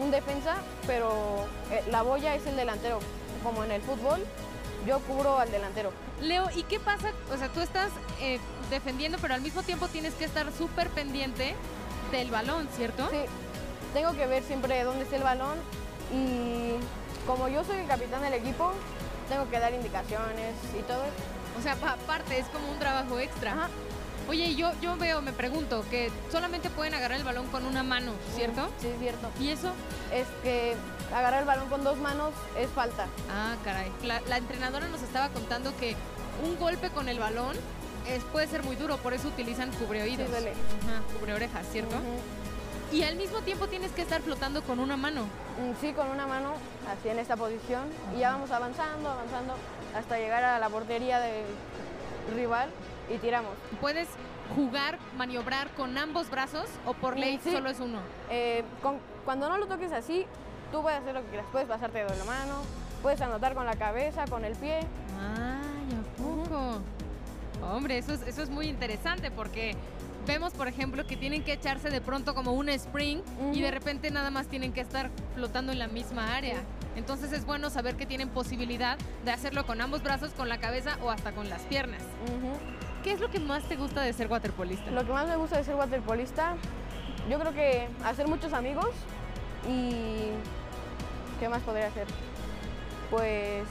un 0.00 0.10
defensa, 0.10 0.56
pero 0.86 1.46
eh, 1.70 1.82
la 1.90 2.02
boya 2.02 2.34
es 2.34 2.46
el 2.46 2.56
delantero. 2.56 2.98
Como 3.42 3.62
en 3.64 3.70
el 3.72 3.82
fútbol, 3.82 4.24
yo 4.86 4.98
cubro 5.00 5.38
al 5.38 5.50
delantero. 5.50 5.92
Leo, 6.20 6.48
¿y 6.54 6.62
qué 6.64 6.80
pasa? 6.80 7.10
O 7.32 7.36
sea, 7.36 7.48
tú 7.48 7.60
estás 7.60 7.90
eh, 8.20 8.38
defendiendo, 8.70 9.18
pero 9.20 9.34
al 9.34 9.40
mismo 9.42 9.62
tiempo 9.62 9.88
tienes 9.88 10.14
que 10.14 10.24
estar 10.24 10.46
súper 10.56 10.88
pendiente 10.90 11.54
del 12.12 12.30
balón, 12.30 12.68
¿cierto? 12.76 13.08
Sí, 13.10 13.18
tengo 13.92 14.12
que 14.12 14.26
ver 14.26 14.42
siempre 14.44 14.82
dónde 14.84 15.04
está 15.04 15.16
el 15.16 15.22
balón 15.22 15.58
y 16.12 16.74
como 17.26 17.48
yo 17.48 17.64
soy 17.64 17.78
el 17.78 17.86
capitán 17.86 18.22
del 18.22 18.34
equipo, 18.34 18.72
tengo 19.28 19.48
que 19.50 19.58
dar 19.58 19.72
indicaciones 19.74 20.54
y 20.78 20.82
todo. 20.82 21.02
O 21.58 21.62
sea, 21.62 21.76
pa- 21.76 21.92
aparte, 21.92 22.38
es 22.38 22.46
como 22.46 22.68
un 22.70 22.78
trabajo 22.78 23.18
extra. 23.18 23.52
Ajá. 23.52 23.68
Oye, 24.28 24.54
yo, 24.54 24.70
yo 24.80 24.96
veo, 24.96 25.20
me 25.20 25.32
pregunto, 25.32 25.84
que 25.90 26.10
solamente 26.32 26.70
pueden 26.70 26.94
agarrar 26.94 27.18
el 27.18 27.24
balón 27.24 27.46
con 27.48 27.66
una 27.66 27.82
mano, 27.82 28.12
¿cierto? 28.34 28.70
Sí, 28.80 28.88
es 28.88 28.98
cierto. 28.98 29.28
¿Y 29.38 29.50
eso? 29.50 29.72
Es 30.12 30.26
que 30.42 30.74
agarrar 31.14 31.40
el 31.40 31.46
balón 31.46 31.68
con 31.68 31.84
dos 31.84 31.98
manos 31.98 32.32
es 32.58 32.70
falta. 32.70 33.06
Ah, 33.30 33.54
caray. 33.64 33.92
La, 34.02 34.20
la 34.22 34.38
entrenadora 34.38 34.88
nos 34.88 35.02
estaba 35.02 35.28
contando 35.28 35.76
que 35.76 35.94
un 36.42 36.58
golpe 36.58 36.88
con 36.90 37.08
el 37.08 37.18
balón 37.18 37.54
es, 38.08 38.24
puede 38.24 38.46
ser 38.48 38.62
muy 38.62 38.76
duro, 38.76 38.96
por 38.96 39.12
eso 39.12 39.28
utilizan 39.28 39.70
cubreoídos. 39.72 40.26
Sí, 40.26 40.32
duele. 40.32 40.50
Ajá, 40.52 41.02
cubreorejas, 41.18 41.66
¿cierto? 41.70 41.94
Ujú. 41.96 42.96
Y 42.96 43.02
al 43.02 43.16
mismo 43.16 43.38
tiempo 43.40 43.66
tienes 43.66 43.90
que 43.92 44.02
estar 44.02 44.22
flotando 44.22 44.62
con 44.62 44.78
una 44.78 44.96
mano. 44.96 45.22
Mm, 45.24 45.80
Sí, 45.80 45.92
con 45.92 46.08
una 46.08 46.26
mano, 46.26 46.52
así 46.90 47.08
en 47.10 47.18
esta 47.18 47.36
posición. 47.36 47.88
Y 48.16 48.20
ya 48.20 48.32
vamos 48.32 48.50
avanzando, 48.50 49.10
avanzando, 49.10 49.54
hasta 49.94 50.16
llegar 50.18 50.44
a 50.44 50.58
la 50.58 50.68
portería 50.70 51.18
del 51.20 51.44
rival 52.34 52.70
y 53.12 53.18
tiramos. 53.18 53.52
¿Puedes 53.80 54.08
jugar, 54.54 54.98
maniobrar 55.16 55.68
con 55.70 55.96
ambos 55.98 56.30
brazos 56.30 56.66
o 56.86 56.94
por 56.94 57.16
Mm, 57.16 57.18
ley 57.18 57.40
sí. 57.42 57.50
solo 57.52 57.70
es 57.70 57.80
uno? 57.80 57.98
Eh, 58.30 58.62
con- 58.82 58.98
cuando 59.24 59.48
no 59.48 59.56
lo 59.58 59.66
toques 59.66 59.92
así, 59.92 60.26
tú 60.70 60.82
puedes 60.82 61.00
hacer 61.00 61.14
lo 61.14 61.22
que 61.22 61.28
quieras. 61.28 61.46
Puedes 61.52 61.68
pasarte 61.68 62.04
de 62.04 62.16
la 62.16 62.24
mano, 62.24 62.62
puedes 63.02 63.20
anotar 63.20 63.54
con 63.54 63.66
la 63.66 63.76
cabeza, 63.76 64.24
con 64.26 64.44
el 64.44 64.54
pie. 64.56 64.80
Ay, 65.20 65.96
¿a 65.96 66.16
poco? 66.22 66.80
Hombre, 67.72 67.98
eso 67.98 68.12
es, 68.12 68.22
eso 68.22 68.42
es 68.42 68.50
muy 68.50 68.68
interesante 68.68 69.30
porque 69.30 69.74
vemos, 70.26 70.52
por 70.52 70.68
ejemplo, 70.68 71.06
que 71.06 71.16
tienen 71.16 71.42
que 71.44 71.52
echarse 71.54 71.88
de 71.90 72.00
pronto 72.00 72.34
como 72.34 72.52
un 72.52 72.68
spring 72.68 73.20
y 73.52 73.60
de 73.60 73.70
repente 73.70 74.10
nada 74.10 74.30
más 74.30 74.48
tienen 74.48 74.72
que 74.72 74.80
estar 74.80 75.10
flotando 75.34 75.72
en 75.72 75.78
la 75.78 75.86
misma 75.88 76.34
área. 76.36 76.56
Entonces 76.96 77.32
es 77.32 77.44
bueno 77.44 77.70
saber 77.70 77.96
que 77.96 78.06
tienen 78.06 78.28
posibilidad 78.28 78.96
de 79.24 79.30
hacerlo 79.32 79.66
con 79.66 79.80
ambos 79.80 80.02
brazos, 80.02 80.30
con 80.32 80.48
la 80.48 80.58
cabeza 80.58 80.96
o 81.02 81.10
hasta 81.10 81.32
con 81.32 81.48
las 81.48 81.62
piernas. 81.62 82.02
¿Qué 83.04 83.12
es 83.12 83.20
lo 83.20 83.30
que 83.30 83.38
más 83.38 83.62
te 83.64 83.76
gusta 83.76 84.00
de 84.00 84.14
ser 84.14 84.28
waterpolista? 84.28 84.90
Lo 84.90 85.04
que 85.04 85.12
más 85.12 85.28
me 85.28 85.36
gusta 85.36 85.58
de 85.58 85.64
ser 85.64 85.74
waterpolista, 85.74 86.56
yo 87.28 87.38
creo 87.38 87.52
que 87.52 87.86
hacer 88.02 88.26
muchos 88.26 88.54
amigos 88.54 88.88
y... 89.68 90.30
¿Qué 91.38 91.48
más 91.50 91.60
podría 91.62 91.88
hacer? 91.88 92.06
Pues 93.10 93.64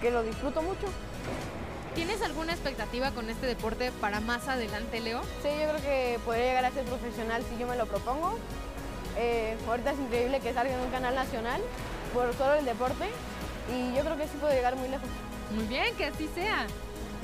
que 0.00 0.10
lo 0.10 0.22
disfruto 0.22 0.62
mucho. 0.62 0.86
¿Tienes 1.94 2.22
alguna 2.22 2.52
expectativa 2.52 3.10
con 3.10 3.28
este 3.28 3.46
deporte 3.46 3.92
para 4.00 4.20
más 4.20 4.48
adelante, 4.48 5.00
Leo? 5.00 5.20
Sí, 5.42 5.50
yo 5.60 5.68
creo 5.68 5.82
que 5.82 6.18
podría 6.24 6.46
llegar 6.46 6.64
a 6.64 6.70
ser 6.70 6.84
profesional 6.84 7.42
si 7.50 7.58
yo 7.58 7.66
me 7.66 7.76
lo 7.76 7.84
propongo. 7.84 8.38
Eh, 9.18 9.58
ahorita 9.68 9.90
es 9.90 9.98
increíble 9.98 10.40
que 10.40 10.54
salga 10.54 10.72
en 10.72 10.80
un 10.80 10.90
canal 10.90 11.14
nacional 11.14 11.60
por 12.14 12.32
solo 12.34 12.54
el 12.54 12.64
deporte 12.64 13.10
y 13.74 13.94
yo 13.94 14.02
creo 14.02 14.16
que 14.16 14.24
sí 14.24 14.38
puedo 14.40 14.54
llegar 14.54 14.76
muy 14.76 14.88
lejos. 14.88 15.08
Muy 15.54 15.66
bien, 15.66 15.94
que 15.96 16.06
así 16.06 16.30
sea. 16.34 16.66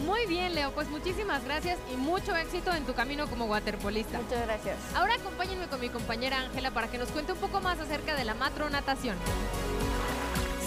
Muy 0.04 0.26
bien, 0.26 0.54
Leo, 0.54 0.72
pues 0.72 0.88
muchísimas 0.88 1.42
gracias 1.44 1.78
y 1.92 1.96
mucho 1.96 2.36
éxito 2.36 2.72
en 2.72 2.84
tu 2.84 2.92
camino 2.92 3.26
como 3.28 3.46
waterpolista. 3.46 4.20
Muchas 4.20 4.44
gracias. 4.46 4.76
Ahora 4.94 5.14
acompáñenme 5.14 5.68
con 5.68 5.80
mi 5.80 5.88
compañera 5.88 6.40
Ángela 6.40 6.70
para 6.70 6.88
que 6.88 6.98
nos 6.98 7.08
cuente 7.08 7.32
un 7.32 7.38
poco 7.38 7.60
más 7.60 7.80
acerca 7.80 8.14
de 8.14 8.24
la 8.24 8.34
matronatación. 8.34 9.16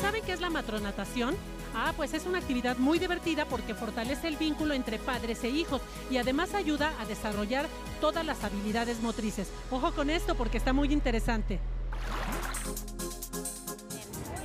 ¿Saben 0.01 0.23
qué 0.23 0.33
es 0.33 0.41
la 0.41 0.49
matronatación? 0.49 1.35
Ah, 1.75 1.93
pues 1.95 2.13
es 2.15 2.25
una 2.25 2.39
actividad 2.39 2.77
muy 2.77 2.97
divertida 2.97 3.45
porque 3.45 3.75
fortalece 3.75 4.27
el 4.27 4.37
vínculo 4.37 4.73
entre 4.73 4.97
padres 4.97 5.43
e 5.43 5.49
hijos 5.49 5.81
y 6.09 6.17
además 6.17 6.55
ayuda 6.55 6.93
a 6.99 7.05
desarrollar 7.05 7.67
todas 8.01 8.25
las 8.25 8.43
habilidades 8.43 9.01
motrices. 9.01 9.51
Ojo 9.69 9.91
con 9.91 10.09
esto 10.09 10.33
porque 10.35 10.57
está 10.57 10.73
muy 10.73 10.91
interesante. 10.91 11.59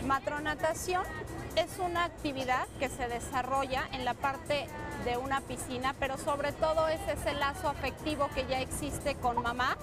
Matronatación 0.07 1.05
es 1.57 1.79
una 1.79 2.05
actividad 2.05 2.67
que 2.79 2.89
se 2.89 3.09
desarrolla 3.09 3.85
en 3.93 4.05
la 4.05 4.15
parte 4.15 4.67
de 5.05 5.17
una 5.17 5.41
piscina, 5.41 5.95
pero 5.99 6.19
sobre 6.19 6.53
todo 6.53 6.89
es 6.89 7.01
ese 7.09 7.35
lazo 7.35 7.69
afectivo 7.69 8.29
que 8.35 8.47
ya 8.47 8.61
existe 8.61 9.15
con 9.17 9.43
mamá 9.43 9.77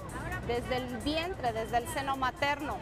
desde 0.46 0.76
el 0.76 0.98
vientre, 0.98 1.52
desde 1.52 1.78
el 1.78 1.88
seno 1.88 2.16
materno. 2.16 2.76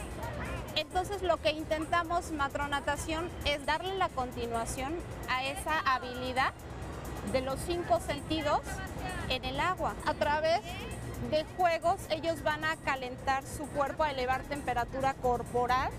Entonces 0.77 1.23
lo 1.23 1.37
que 1.37 1.51
intentamos 1.51 2.31
matronatación 2.33 3.29
es 3.45 3.65
darle 3.67 3.97
la 3.97 4.09
continuación 4.09 4.95
a 5.29 5.45
esa 5.45 5.79
habilidad 5.81 6.53
de 7.33 7.43
los 7.43 7.61
cinco 7.61 8.01
sentidos 8.01 8.61
en 9.29 9.45
el 9.45 9.61
agua. 9.61 9.95
A 10.07 10.15
través 10.15 10.61
de 11.31 11.45
juegos 11.57 11.97
ellos 12.09 12.43
van 12.43 12.65
a 12.65 12.77
calentar 12.77 13.45
su 13.45 13.67
cuerpo, 13.69 14.05
a 14.05 14.11
elevar 14.11 14.43
temperatura 14.45 15.15
corporal, 15.15 15.91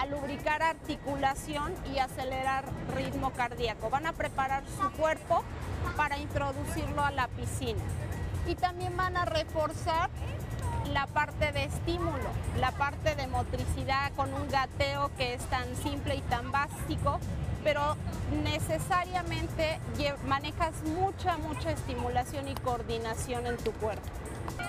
a 0.00 0.06
lubricar 0.06 0.62
articulación 0.62 1.72
y 1.94 1.98
acelerar 1.98 2.64
ritmo 2.94 3.30
cardíaco. 3.30 3.90
Van 3.90 4.06
a 4.06 4.12
preparar 4.12 4.64
su 4.80 4.90
cuerpo 4.92 5.42
para 5.96 6.18
introducirlo 6.18 7.02
a 7.04 7.10
la 7.10 7.28
piscina. 7.28 7.82
Y 8.46 8.54
también 8.54 8.96
van 8.96 9.16
a 9.16 9.24
reforzar 9.24 10.10
la 10.92 11.06
parte 11.06 11.52
de 11.52 11.64
estímulo, 11.64 12.28
la 12.60 12.72
parte 12.72 13.14
de 13.14 13.26
motricidad 13.26 14.12
con 14.16 14.32
un 14.34 14.48
gateo 14.48 15.10
que 15.16 15.34
es 15.34 15.44
tan 15.46 15.64
simple 15.76 16.16
y 16.16 16.20
tan 16.22 16.52
básico, 16.52 17.18
pero 17.62 17.96
necesariamente 18.42 19.80
manejas 20.28 20.74
mucha, 20.84 21.38
mucha 21.38 21.70
estimulación 21.70 22.48
y 22.48 22.54
coordinación 22.54 23.46
en 23.46 23.56
tu 23.56 23.72
cuerpo. 23.72 24.02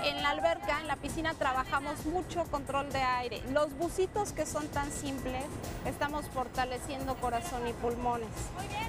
En 0.03 0.21
la 0.21 0.29
alberca, 0.31 0.79
en 0.81 0.87
la 0.87 0.95
piscina, 0.95 1.33
trabajamos 1.33 2.05
mucho 2.05 2.43
control 2.45 2.91
de 2.91 2.99
aire. 2.99 3.41
Los 3.51 3.75
bucitos 3.77 4.31
que 4.31 4.45
son 4.45 4.67
tan 4.67 4.91
simples, 4.91 5.43
estamos 5.85 6.25
fortaleciendo 6.27 7.15
corazón 7.15 7.67
y 7.67 7.73
pulmones. 7.73 8.29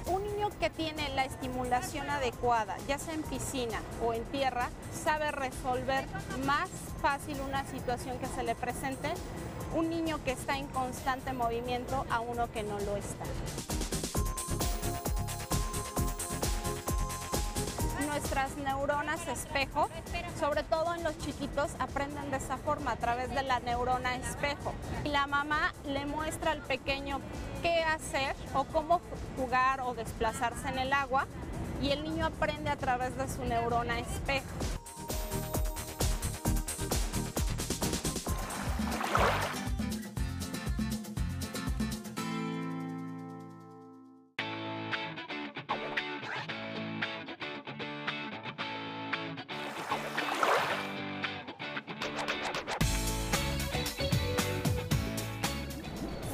Un 0.07 0.23
niño 0.23 0.49
que 0.59 0.69
tiene 0.69 1.09
la 1.15 1.25
estimulación 1.25 2.09
adecuada, 2.09 2.77
ya 2.87 2.99
sea 2.99 3.13
en 3.13 3.23
piscina 3.23 3.79
o 4.05 4.13
en 4.13 4.23
tierra, 4.25 4.69
sabe 4.93 5.31
resolver 5.31 6.05
más 6.45 6.69
fácil 7.01 7.39
una 7.41 7.65
situación 7.65 8.17
que 8.19 8.27
se 8.27 8.43
le 8.43 8.55
presente 8.55 9.09
un 9.75 9.89
niño 9.89 10.19
que 10.23 10.31
está 10.31 10.57
en 10.57 10.67
constante 10.67 11.33
movimiento 11.33 12.05
a 12.09 12.19
uno 12.19 12.51
que 12.51 12.63
no 12.63 12.79
lo 12.79 12.97
está. 12.97 13.25
Nuestras 18.37 18.63
neuronas 18.63 19.27
espejo, 19.27 19.89
sobre 20.39 20.61
todo 20.61 20.93
en 20.93 21.03
los 21.03 21.17
chiquitos, 21.17 21.71
aprenden 21.79 22.29
de 22.29 22.37
esa 22.37 22.57
forma, 22.57 22.91
a 22.91 22.95
través 22.95 23.33
de 23.33 23.41
la 23.41 23.59
neurona 23.59 24.15
espejo. 24.15 24.73
Y 25.03 25.09
la 25.09 25.25
mamá 25.25 25.73
le 25.87 26.05
muestra 26.05 26.51
al 26.51 26.61
pequeño 26.61 27.19
qué 27.63 27.81
hacer 27.83 28.35
o 28.53 28.65
cómo 28.65 29.01
jugar 29.37 29.81
o 29.81 29.95
desplazarse 29.95 30.67
en 30.67 30.77
el 30.77 30.93
agua 30.93 31.25
y 31.81 31.89
el 31.89 32.03
niño 32.03 32.27
aprende 32.27 32.69
a 32.69 32.75
través 32.75 33.17
de 33.17 33.27
su 33.27 33.43
neurona 33.43 33.99
espejo. 33.99 34.76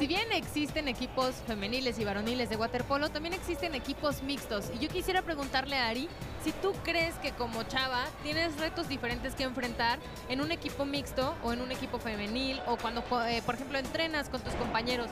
Si 0.04 0.08
bien 0.08 0.32
existen 0.32 0.86
equipos 0.86 1.34
femeniles 1.46 1.98
y 1.98 2.04
varoniles 2.04 2.50
de 2.50 2.56
waterpolo, 2.56 3.08
también 3.08 3.32
existen 3.32 3.74
equipos 3.74 4.22
mixtos. 4.22 4.70
Y 4.74 4.78
yo 4.78 4.90
quisiera 4.90 5.22
preguntarle 5.22 5.78
a 5.78 5.88
Ari 5.88 6.10
si 6.42 6.52
tú 6.52 6.74
crees 6.84 7.14
que 7.22 7.32
como 7.32 7.62
chava 7.62 8.04
tienes 8.22 8.54
retos 8.58 8.86
diferentes 8.86 9.34
que 9.34 9.44
enfrentar 9.44 9.98
en 10.28 10.42
un 10.42 10.52
equipo 10.52 10.84
mixto 10.84 11.34
o 11.42 11.54
en 11.54 11.62
un 11.62 11.72
equipo 11.72 11.98
femenil 11.98 12.60
o 12.66 12.76
cuando, 12.76 13.02
eh, 13.26 13.40
por 13.46 13.54
ejemplo, 13.54 13.78
entrenas 13.78 14.28
con 14.28 14.42
tus 14.42 14.52
compañeros. 14.56 15.08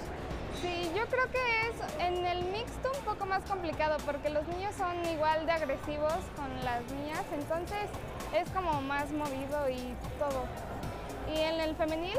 Sí, 0.61 0.90
yo 0.94 1.07
creo 1.07 1.24
que 1.31 1.38
es 1.38 2.07
en 2.07 2.26
el 2.26 2.44
mixto 2.52 2.92
un 2.94 3.05
poco 3.07 3.24
más 3.24 3.42
complicado 3.44 3.96
porque 4.05 4.28
los 4.28 4.46
niños 4.46 4.74
son 4.76 4.94
igual 5.07 5.46
de 5.46 5.52
agresivos 5.52 6.18
con 6.37 6.55
las 6.66 6.83
niñas, 6.92 7.24
entonces 7.33 7.88
es 8.37 8.46
como 8.50 8.83
más 8.83 9.11
movido 9.11 9.70
y 9.70 9.94
todo. 10.18 10.44
Y 11.35 11.40
en 11.40 11.62
el 11.62 11.74
femenil 11.76 12.18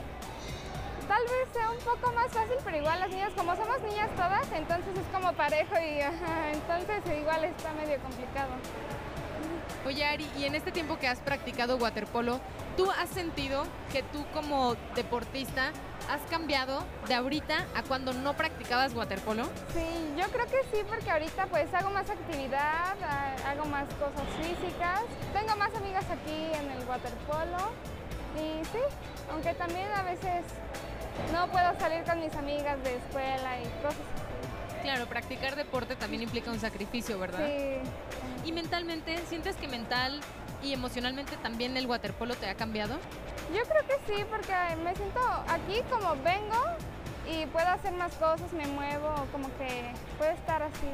tal 1.08 1.24
vez 1.24 1.48
sea 1.54 1.70
un 1.70 1.80
poco 1.80 2.12
más 2.14 2.32
fácil, 2.32 2.58
pero 2.64 2.78
igual 2.78 3.00
las 3.00 3.10
niñas, 3.10 3.32
como 3.36 3.56
somos 3.56 3.82
niñas 3.82 4.10
todas, 4.16 4.52
entonces 4.52 4.98
es 4.98 5.08
como 5.14 5.34
parejo 5.34 5.76
y 5.76 6.00
entonces 6.54 7.02
igual 7.18 7.44
está 7.46 7.72
medio 7.74 8.00
complicado. 8.00 8.52
Oye 9.86 10.06
Ari, 10.06 10.30
y 10.38 10.46
en 10.46 10.56
este 10.56 10.72
tiempo 10.72 10.98
que 10.98 11.08
has 11.08 11.20
practicado 11.20 11.76
waterpolo, 11.78 12.40
¿tú 12.78 12.90
has 12.92 13.10
sentido 13.10 13.66
que 13.92 14.02
tú 14.02 14.26
como 14.34 14.76
deportista 14.96 15.72
has 16.10 16.22
cambiado 16.30 16.84
de 17.08 17.16
ahorita 17.16 17.66
a 17.76 17.84
cuando 17.84 18.14
no 18.14 18.34
practicabas 18.34 18.94
waterpolo? 18.94 19.44
Sí, 19.74 20.14
yo 20.18 20.26
creo 20.30 20.46
que 20.46 20.64
sí, 20.72 20.84
porque 20.88 21.12
ahorita 21.12 21.48
pues 21.48 21.74
hago 21.74 21.90
más 21.90 22.10
actividad, 22.10 22.96
hago 23.46 23.66
más 23.66 23.86
cosas 23.96 24.28
físicas, 24.38 25.02
tengo 25.34 25.56
más 25.58 25.74
amigas 25.76 26.06
aquí 26.10 26.46
en 26.54 26.72
el 26.72 26.88
waterpolo 26.88 27.72
y 28.36 28.64
sí, 28.66 28.80
aunque 29.32 29.54
también 29.54 29.92
a 29.94 30.04
veces 30.04 30.46
no 31.32 31.48
puedo 31.48 31.80
salir 31.80 32.04
con 32.04 32.20
mis 32.20 32.34
amigas 32.36 32.82
de 32.84 32.96
escuela 32.96 33.60
y 33.62 33.66
cosas 33.82 34.00
así. 34.16 34.82
Claro, 34.82 35.06
practicar 35.06 35.56
deporte 35.56 35.96
también 35.96 36.24
implica 36.24 36.52
un 36.52 36.60
sacrificio, 36.60 37.18
¿verdad? 37.18 37.46
Sí. 37.46 38.50
¿Y 38.50 38.52
mentalmente, 38.52 39.18
sientes 39.28 39.56
que 39.56 39.68
mental 39.68 40.20
y 40.62 40.74
emocionalmente 40.74 41.38
también 41.38 41.78
el 41.78 41.88
waterpolo 41.88 42.36
te 42.36 42.50
ha 42.50 42.56
cambiado? 42.56 42.96
Yo 43.56 43.62
creo 43.64 43.86
que 43.88 43.94
sí, 44.08 44.26
porque 44.30 44.54
me 44.84 44.96
siento 44.96 45.20
aquí 45.48 45.82
como 45.90 46.16
vengo 46.24 46.62
y 47.30 47.46
puedo 47.48 47.68
hacer 47.68 47.94
más 47.94 48.14
cosas, 48.16 48.52
me 48.54 48.68
muevo, 48.68 49.14
como 49.32 49.48
que 49.58 49.94
puedo 50.18 50.32
estar 50.32 50.62
así 50.64 50.90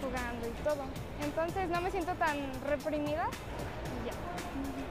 jugando 0.00 0.48
y 0.48 0.52
todo. 0.64 0.82
Entonces 1.22 1.68
no 1.68 1.80
me 1.80 1.90
siento 1.90 2.14
tan 2.14 2.38
reprimida 2.64 3.28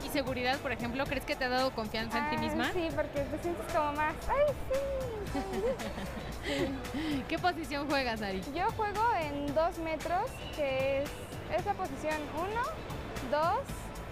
y 0.04 0.08
seguridad, 0.08 0.58
por 0.58 0.72
ejemplo, 0.72 1.04
crees 1.06 1.24
que 1.24 1.36
te 1.36 1.44
ha 1.44 1.48
dado 1.48 1.70
confianza 1.72 2.18
en 2.18 2.30
ti 2.30 2.36
ah, 2.38 2.40
misma? 2.40 2.72
Sí, 2.72 2.88
porque 2.94 3.20
te 3.20 3.38
sientes 3.38 3.72
como 3.72 3.92
más, 3.92 4.14
¡ay, 4.28 4.54
sí! 4.72 4.78
¿Qué 7.28 7.38
posición 7.38 7.88
juegas, 7.88 8.22
Ari? 8.22 8.40
Yo 8.54 8.70
juego 8.72 9.02
en 9.20 9.54
dos 9.54 9.78
metros, 9.78 10.30
que 10.56 11.02
es 11.02 11.10
esa 11.56 11.74
posición 11.74 12.16
1, 12.34 12.50
2, 13.30 13.40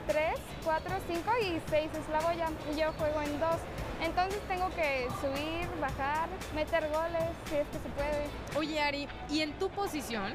3, 0.08 0.24
4, 0.64 0.96
5 1.06 1.30
y 1.42 1.60
6 1.70 1.90
es 1.92 2.08
la 2.10 2.20
boya. 2.20 2.48
Y 2.72 2.80
yo 2.80 2.92
juego 2.94 3.20
en 3.22 3.38
dos. 3.40 3.56
Entonces 4.02 4.40
tengo 4.48 4.68
que 4.70 5.08
subir, 5.20 5.68
bajar, 5.80 6.28
meter 6.54 6.88
goles, 6.88 7.28
si 7.48 7.56
es 7.56 7.66
que 7.68 7.78
se 7.78 7.88
puede. 7.90 8.26
Oye, 8.56 8.80
Ari, 8.80 9.08
¿y 9.28 9.40
en 9.40 9.52
tu 9.58 9.68
posición, 9.68 10.32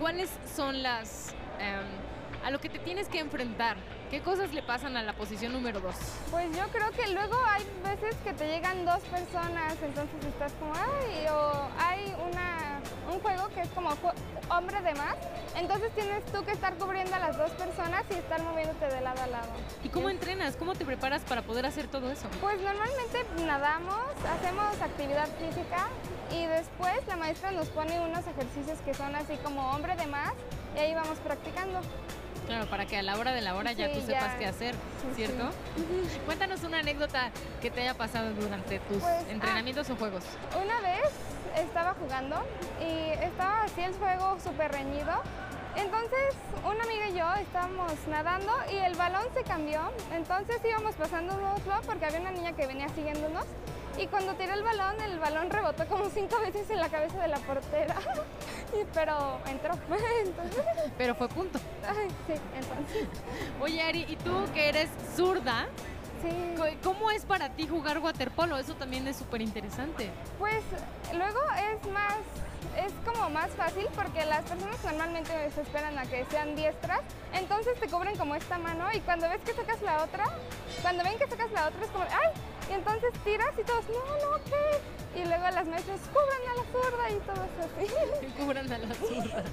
cuáles 0.00 0.30
son 0.54 0.82
las... 0.82 1.34
Em, 1.58 2.12
a 2.44 2.50
lo 2.50 2.58
que 2.58 2.68
te 2.68 2.78
tienes 2.78 3.08
que 3.08 3.20
enfrentar. 3.20 3.76
¿Qué 4.12 4.20
cosas 4.20 4.52
le 4.52 4.62
pasan 4.62 4.94
a 4.98 5.02
la 5.02 5.14
posición 5.14 5.54
número 5.54 5.80
dos? 5.80 5.94
Pues 6.30 6.54
yo 6.54 6.68
creo 6.68 6.90
que 6.90 7.14
luego 7.14 7.34
hay 7.48 7.64
veces 7.82 8.14
que 8.22 8.34
te 8.34 8.46
llegan 8.46 8.84
dos 8.84 9.00
personas, 9.04 9.72
entonces 9.82 10.22
estás 10.28 10.52
como, 10.60 10.74
ay, 10.74 11.26
o 11.30 11.68
hay 11.78 12.14
una, 12.30 12.82
un 13.10 13.20
juego 13.20 13.48
que 13.54 13.62
es 13.62 13.68
como 13.70 13.88
hombre 14.50 14.82
de 14.82 14.94
más, 14.96 15.16
entonces 15.56 15.90
tienes 15.94 16.22
tú 16.26 16.44
que 16.44 16.50
estar 16.50 16.74
cubriendo 16.74 17.14
a 17.14 17.20
las 17.20 17.38
dos 17.38 17.52
personas 17.52 18.04
y 18.10 18.12
estar 18.16 18.42
moviéndote 18.42 18.84
de 18.84 19.00
lado 19.00 19.22
a 19.22 19.26
lado. 19.28 19.48
¿Y 19.82 19.88
cómo 19.88 20.10
entrenas? 20.10 20.56
¿Cómo 20.56 20.74
te 20.74 20.84
preparas 20.84 21.22
para 21.22 21.40
poder 21.40 21.64
hacer 21.64 21.86
todo 21.86 22.12
eso? 22.12 22.28
Pues 22.42 22.60
normalmente 22.60 23.24
nadamos, 23.46 24.04
hacemos 24.30 24.78
actividad 24.82 25.28
física 25.38 25.88
y 26.30 26.44
después 26.44 26.98
la 27.08 27.16
maestra 27.16 27.50
nos 27.50 27.68
pone 27.68 27.98
unos 27.98 28.26
ejercicios 28.26 28.78
que 28.84 28.92
son 28.92 29.16
así 29.16 29.38
como 29.38 29.70
hombre 29.70 29.96
de 29.96 30.06
más 30.06 30.34
y 30.76 30.80
ahí 30.80 30.94
vamos 30.94 31.18
practicando. 31.20 31.80
Claro, 32.52 32.66
para 32.66 32.84
que 32.84 32.98
a 32.98 33.02
la 33.02 33.16
hora 33.16 33.32
de 33.32 33.40
la 33.40 33.54
hora 33.54 33.72
ya 33.72 33.90
tú 33.90 34.02
sepas 34.02 34.34
qué 34.34 34.44
hacer, 34.44 34.74
¿cierto? 35.16 35.48
Cuéntanos 36.26 36.62
una 36.64 36.80
anécdota 36.80 37.30
que 37.62 37.70
te 37.70 37.80
haya 37.80 37.94
pasado 37.94 38.34
durante 38.34 38.78
tus 38.80 38.98
pues, 38.98 39.04
ah, 39.04 39.30
entrenamientos 39.30 39.88
o 39.88 39.96
juegos. 39.96 40.22
Una 40.62 40.78
vez 40.82 41.08
estaba 41.56 41.94
jugando 41.94 42.44
y 42.78 43.12
estaba 43.24 43.62
así 43.62 43.80
el 43.80 43.94
juego 43.94 44.38
súper 44.38 44.70
reñido 44.70 45.22
Entonces, 45.76 46.34
una 46.62 46.84
amiga 46.84 47.08
y 47.08 47.14
yo 47.14 47.34
estábamos 47.40 47.94
nadando 48.10 48.52
y 48.70 48.76
el 48.76 48.96
balón 48.96 49.24
se 49.32 49.44
cambió. 49.44 49.80
Entonces 50.12 50.60
íbamos 50.62 50.94
pasándonoslo 50.96 51.80
porque 51.86 52.04
había 52.04 52.20
una 52.20 52.32
niña 52.32 52.52
que 52.52 52.66
venía 52.66 52.90
siguiéndonos. 52.90 53.46
Y 53.98 54.06
cuando 54.06 54.34
tiré 54.34 54.54
el 54.54 54.62
balón, 54.62 55.00
el 55.02 55.18
balón 55.18 55.50
rebotó 55.50 55.86
como 55.86 56.08
cinco 56.10 56.40
veces 56.40 56.68
en 56.70 56.78
la 56.78 56.88
cabeza 56.88 57.20
de 57.20 57.28
la 57.28 57.38
portera. 57.38 57.94
Pero 58.94 59.38
entró. 59.46 59.72
Entonces, 60.24 60.64
Pero 60.96 61.14
fue 61.14 61.28
punto. 61.28 61.58
ay, 61.86 62.08
sí, 62.26 62.40
entonces. 62.56 63.06
Oye, 63.60 63.82
Ari, 63.82 64.06
¿y 64.08 64.16
tú 64.16 64.32
que 64.54 64.70
eres 64.70 64.88
zurda? 65.14 65.66
Sí. 66.22 66.54
¿Cómo 66.82 67.10
es 67.10 67.24
para 67.26 67.50
ti 67.50 67.66
jugar 67.66 67.98
waterpolo? 67.98 68.56
Eso 68.56 68.74
también 68.74 69.06
es 69.08 69.16
súper 69.16 69.42
interesante. 69.42 70.08
Pues 70.38 70.62
luego 71.12 71.40
es 71.72 71.90
más, 71.90 72.14
es 72.78 72.92
como 73.04 73.28
más 73.28 73.50
fácil 73.50 73.86
porque 73.94 74.24
las 74.24 74.42
personas 74.44 74.82
normalmente 74.84 75.50
se 75.50 75.60
esperan 75.60 75.98
a 75.98 76.06
que 76.06 76.24
sean 76.30 76.54
diestras, 76.54 77.00
entonces 77.34 77.78
te 77.78 77.88
cubren 77.88 78.16
como 78.16 78.36
esta 78.36 78.56
mano 78.56 78.86
y 78.94 79.00
cuando 79.00 79.28
ves 79.28 79.40
que 79.44 79.52
sacas 79.52 79.82
la 79.82 80.04
otra, 80.04 80.24
cuando 80.80 81.02
ven 81.02 81.18
que 81.18 81.26
sacas 81.26 81.50
la 81.50 81.66
otra 81.66 81.84
es 81.84 81.90
como, 81.90 82.04
¡ay! 82.04 82.32
Y 82.72 82.74
entonces 82.74 83.10
tiras 83.22 83.50
y 83.60 83.64
todos, 83.64 83.84
no, 83.88 83.94
no, 84.30 84.44
¿qué? 84.46 85.20
Y 85.20 85.24
luego 85.26 85.42
las 85.42 85.66
maestras 85.66 86.00
cubren 86.10 86.48
a 86.50 86.54
la 86.56 86.64
zurda 86.72 87.10
y 87.10 87.18
todo 87.26 87.44
eso 87.44 88.16
así. 88.24 88.32
Cubran 88.42 88.72
a 88.72 88.78
la 88.78 88.94
zurda. 88.94 89.44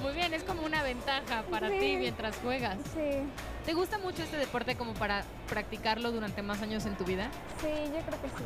Muy 0.00 0.12
bien, 0.12 0.32
es 0.32 0.44
como 0.44 0.62
una 0.62 0.84
ventaja 0.84 1.42
para 1.50 1.68
Sí. 1.68 1.78
ti 1.80 1.96
mientras 1.96 2.36
juegas. 2.36 2.78
Sí, 2.94 3.24
¿Te 3.66 3.72
gusta 3.74 3.98
mucho 3.98 4.22
este 4.22 4.36
deporte 4.36 4.76
como 4.76 4.94
para 4.94 5.24
practicarlo 5.48 6.12
durante 6.12 6.42
más 6.42 6.62
años 6.62 6.86
en 6.86 6.94
tu 6.96 7.04
vida? 7.04 7.28
sí, 7.60 7.66
yo 7.66 8.00
creo 8.06 8.22
que 8.22 8.28
sí. 8.28 8.44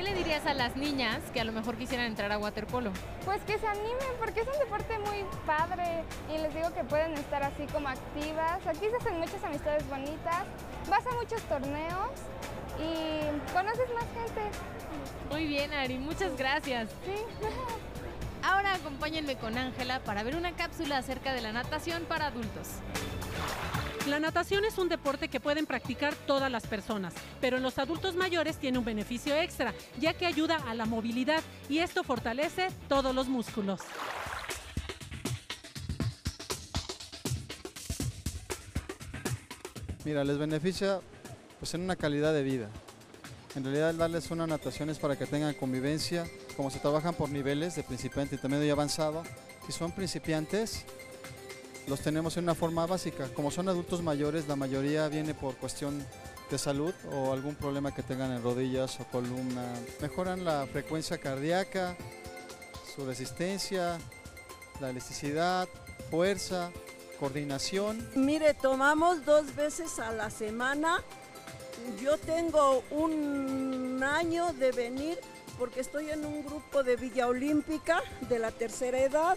¿Qué 0.00 0.04
le 0.04 0.14
dirías 0.14 0.46
a 0.46 0.54
las 0.54 0.76
niñas 0.76 1.20
que 1.34 1.42
a 1.42 1.44
lo 1.44 1.52
mejor 1.52 1.76
quisieran 1.76 2.06
entrar 2.06 2.32
a 2.32 2.38
waterpolo? 2.38 2.90
Pues 3.22 3.42
que 3.42 3.58
se 3.58 3.66
animen 3.66 4.16
porque 4.18 4.40
es 4.40 4.46
un 4.46 4.58
deporte 4.58 4.98
muy 4.98 5.26
padre 5.44 6.04
y 6.34 6.38
les 6.38 6.54
digo 6.54 6.72
que 6.72 6.84
pueden 6.84 7.12
estar 7.12 7.42
así 7.42 7.66
como 7.70 7.86
activas. 7.86 8.66
Aquí 8.66 8.86
se 8.88 8.96
hacen 8.96 9.18
muchas 9.18 9.44
amistades 9.44 9.86
bonitas, 9.90 10.46
vas 10.88 11.06
a 11.06 11.14
muchos 11.16 11.42
torneos 11.42 12.12
y 12.78 13.52
conoces 13.52 13.90
más 13.92 14.06
gente. 14.14 14.58
Muy 15.30 15.46
bien, 15.46 15.70
Ari, 15.74 15.98
muchas 15.98 16.34
gracias. 16.34 16.88
Sí. 17.04 17.16
Ahora 18.42 18.72
acompáñenme 18.72 19.36
con 19.36 19.58
Ángela 19.58 20.00
para 20.00 20.22
ver 20.22 20.34
una 20.34 20.52
cápsula 20.52 20.96
acerca 20.96 21.34
de 21.34 21.42
la 21.42 21.52
natación 21.52 22.04
para 22.06 22.28
adultos. 22.28 22.68
La 24.06 24.18
natación 24.18 24.64
es 24.64 24.78
un 24.78 24.88
deporte 24.88 25.28
que 25.28 25.40
pueden 25.40 25.66
practicar 25.66 26.14
todas 26.26 26.50
las 26.50 26.66
personas, 26.66 27.12
pero 27.40 27.58
en 27.58 27.62
los 27.62 27.78
adultos 27.78 28.16
mayores 28.16 28.56
tiene 28.56 28.78
un 28.78 28.84
beneficio 28.84 29.36
extra, 29.36 29.74
ya 29.98 30.14
que 30.14 30.24
ayuda 30.24 30.56
a 30.66 30.74
la 30.74 30.86
movilidad 30.86 31.42
y 31.68 31.78
esto 31.78 32.02
fortalece 32.02 32.68
todos 32.88 33.14
los 33.14 33.28
músculos. 33.28 33.80
Mira, 40.04 40.24
les 40.24 40.38
beneficia 40.38 41.00
pues 41.58 41.74
en 41.74 41.82
una 41.82 41.94
calidad 41.94 42.32
de 42.32 42.42
vida. 42.42 42.70
En 43.54 43.64
realidad 43.64 43.90
el 43.90 43.98
darles 43.98 44.30
una 44.30 44.46
natación 44.46 44.88
es 44.88 44.98
para 44.98 45.16
que 45.16 45.26
tengan 45.26 45.52
convivencia, 45.54 46.24
como 46.56 46.70
se 46.70 46.78
trabajan 46.78 47.14
por 47.14 47.28
niveles 47.28 47.76
de 47.76 47.82
principiante, 47.82 48.36
intermedio 48.36 48.64
y 48.64 48.70
avanzado. 48.70 49.24
Si 49.66 49.72
son 49.72 49.92
principiantes, 49.92 50.86
los 51.90 52.00
tenemos 52.00 52.36
en 52.36 52.44
una 52.44 52.54
forma 52.54 52.86
básica. 52.86 53.28
Como 53.34 53.50
son 53.50 53.68
adultos 53.68 54.00
mayores, 54.00 54.46
la 54.46 54.54
mayoría 54.54 55.08
viene 55.08 55.34
por 55.34 55.56
cuestión 55.56 56.06
de 56.48 56.56
salud 56.56 56.94
o 57.12 57.32
algún 57.32 57.56
problema 57.56 57.92
que 57.92 58.04
tengan 58.04 58.30
en 58.30 58.42
rodillas 58.42 59.00
o 59.00 59.04
columna. 59.06 59.64
Mejoran 60.00 60.44
la 60.44 60.66
frecuencia 60.70 61.18
cardíaca, 61.18 61.96
su 62.94 63.04
resistencia, 63.04 63.98
la 64.80 64.90
elasticidad, 64.90 65.68
fuerza, 66.10 66.70
coordinación. 67.18 68.08
Mire, 68.14 68.54
tomamos 68.54 69.24
dos 69.24 69.56
veces 69.56 69.98
a 69.98 70.12
la 70.12 70.30
semana. 70.30 71.02
Yo 72.00 72.18
tengo 72.18 72.84
un 72.92 74.00
año 74.04 74.52
de 74.52 74.70
venir 74.70 75.18
porque 75.58 75.80
estoy 75.80 76.10
en 76.10 76.24
un 76.24 76.44
grupo 76.44 76.84
de 76.84 76.94
Villa 76.94 77.26
Olímpica 77.26 78.00
de 78.28 78.38
la 78.38 78.52
tercera 78.52 79.00
edad. 79.00 79.36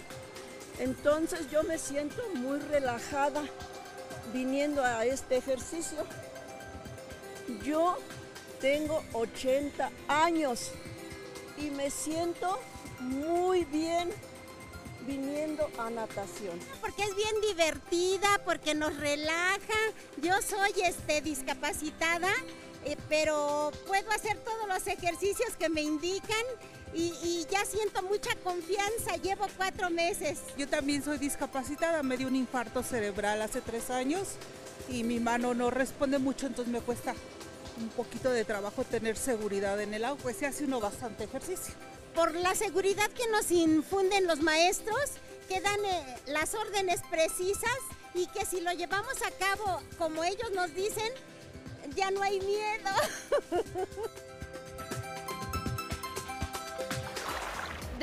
Entonces 0.79 1.49
yo 1.51 1.63
me 1.63 1.77
siento 1.77 2.21
muy 2.35 2.59
relajada 2.59 3.43
viniendo 4.33 4.83
a 4.83 5.05
este 5.05 5.37
ejercicio. 5.37 6.05
Yo 7.63 7.97
tengo 8.59 9.03
80 9.13 9.91
años 10.07 10.71
y 11.57 11.69
me 11.69 11.89
siento 11.89 12.59
muy 12.99 13.65
bien 13.65 14.09
viniendo 15.05 15.69
a 15.77 15.89
natación. 15.89 16.57
porque 16.79 17.03
es 17.03 17.15
bien 17.15 17.35
divertida, 17.41 18.41
porque 18.45 18.73
nos 18.73 18.95
relaja. 18.97 19.79
Yo 20.21 20.41
soy 20.41 20.71
este 20.83 21.21
discapacitada, 21.21 22.31
eh, 22.85 22.95
pero 23.09 23.71
puedo 23.85 24.09
hacer 24.11 24.37
todos 24.39 24.67
los 24.67 24.87
ejercicios 24.87 25.55
que 25.57 25.69
me 25.69 25.81
indican 25.81 26.45
y, 26.93 27.13
y 27.23 27.47
ya 27.49 27.65
siento 27.65 28.01
mucha 28.03 28.35
confianza. 28.43 29.15
Llevo 29.21 29.45
cuatro 29.57 29.89
meses. 29.89 30.39
Yo 30.57 30.67
también 30.67 31.03
soy 31.03 31.17
discapacitada, 31.17 32.03
me 32.03 32.17
dio 32.17 32.27
un 32.27 32.35
infarto 32.35 32.83
cerebral 32.83 33.41
hace 33.41 33.61
tres 33.61 33.89
años 33.89 34.27
y 34.89 35.03
mi 35.03 35.19
mano 35.19 35.53
no 35.53 35.69
responde 35.69 36.19
mucho, 36.19 36.47
entonces 36.47 36.71
me 36.71 36.81
cuesta 36.81 37.13
un 37.77 37.89
poquito 37.89 38.29
de 38.29 38.45
trabajo 38.45 38.83
tener 38.83 39.17
seguridad 39.17 39.79
en 39.81 39.93
el 39.93 40.05
agua, 40.05 40.19
pues 40.21 40.37
se 40.37 40.45
hace 40.45 40.65
uno 40.65 40.79
bastante 40.79 41.23
ejercicio. 41.23 41.73
Por 42.13 42.35
la 42.35 42.53
seguridad 42.53 43.09
que 43.09 43.27
nos 43.29 43.49
infunden 43.51 44.27
los 44.27 44.41
maestros, 44.41 45.11
que 45.47 45.59
dan 45.61 45.83
eh, 45.85 46.17
las 46.27 46.53
órdenes 46.53 47.01
precisas 47.09 47.77
y 48.13 48.27
que 48.27 48.45
si 48.45 48.61
lo 48.61 48.71
llevamos 48.71 49.15
a 49.25 49.31
cabo 49.31 49.81
como 49.97 50.23
ellos 50.23 50.51
nos 50.53 50.73
dicen, 50.73 51.11
ya 51.95 52.11
no 52.11 52.21
hay 52.21 52.39
miedo. 52.39 52.91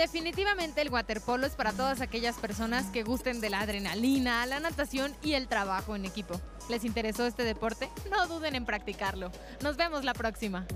Definitivamente 0.01 0.81
el 0.81 0.89
waterpolo 0.89 1.47
es 1.47 1.53
para 1.53 1.75
todas 1.75 2.01
aquellas 2.01 2.39
personas 2.39 2.87
que 2.87 3.03
gusten 3.03 3.43
de 3.43 3.51
la 3.51 3.61
adrenalina, 3.61 4.47
la 4.47 4.59
natación 4.59 5.15
y 5.23 5.35
el 5.35 5.47
trabajo 5.47 5.95
en 5.95 6.07
equipo. 6.07 6.41
¿Les 6.71 6.87
interesó 6.87 7.27
este 7.27 7.45
deporte? 7.45 7.91
No 8.11 8.27
duden 8.27 8.55
en 8.55 8.65
practicarlo. 8.65 9.31
Nos 9.63 9.77
vemos 9.77 10.03
la 10.03 10.15
próxima. 10.15 10.67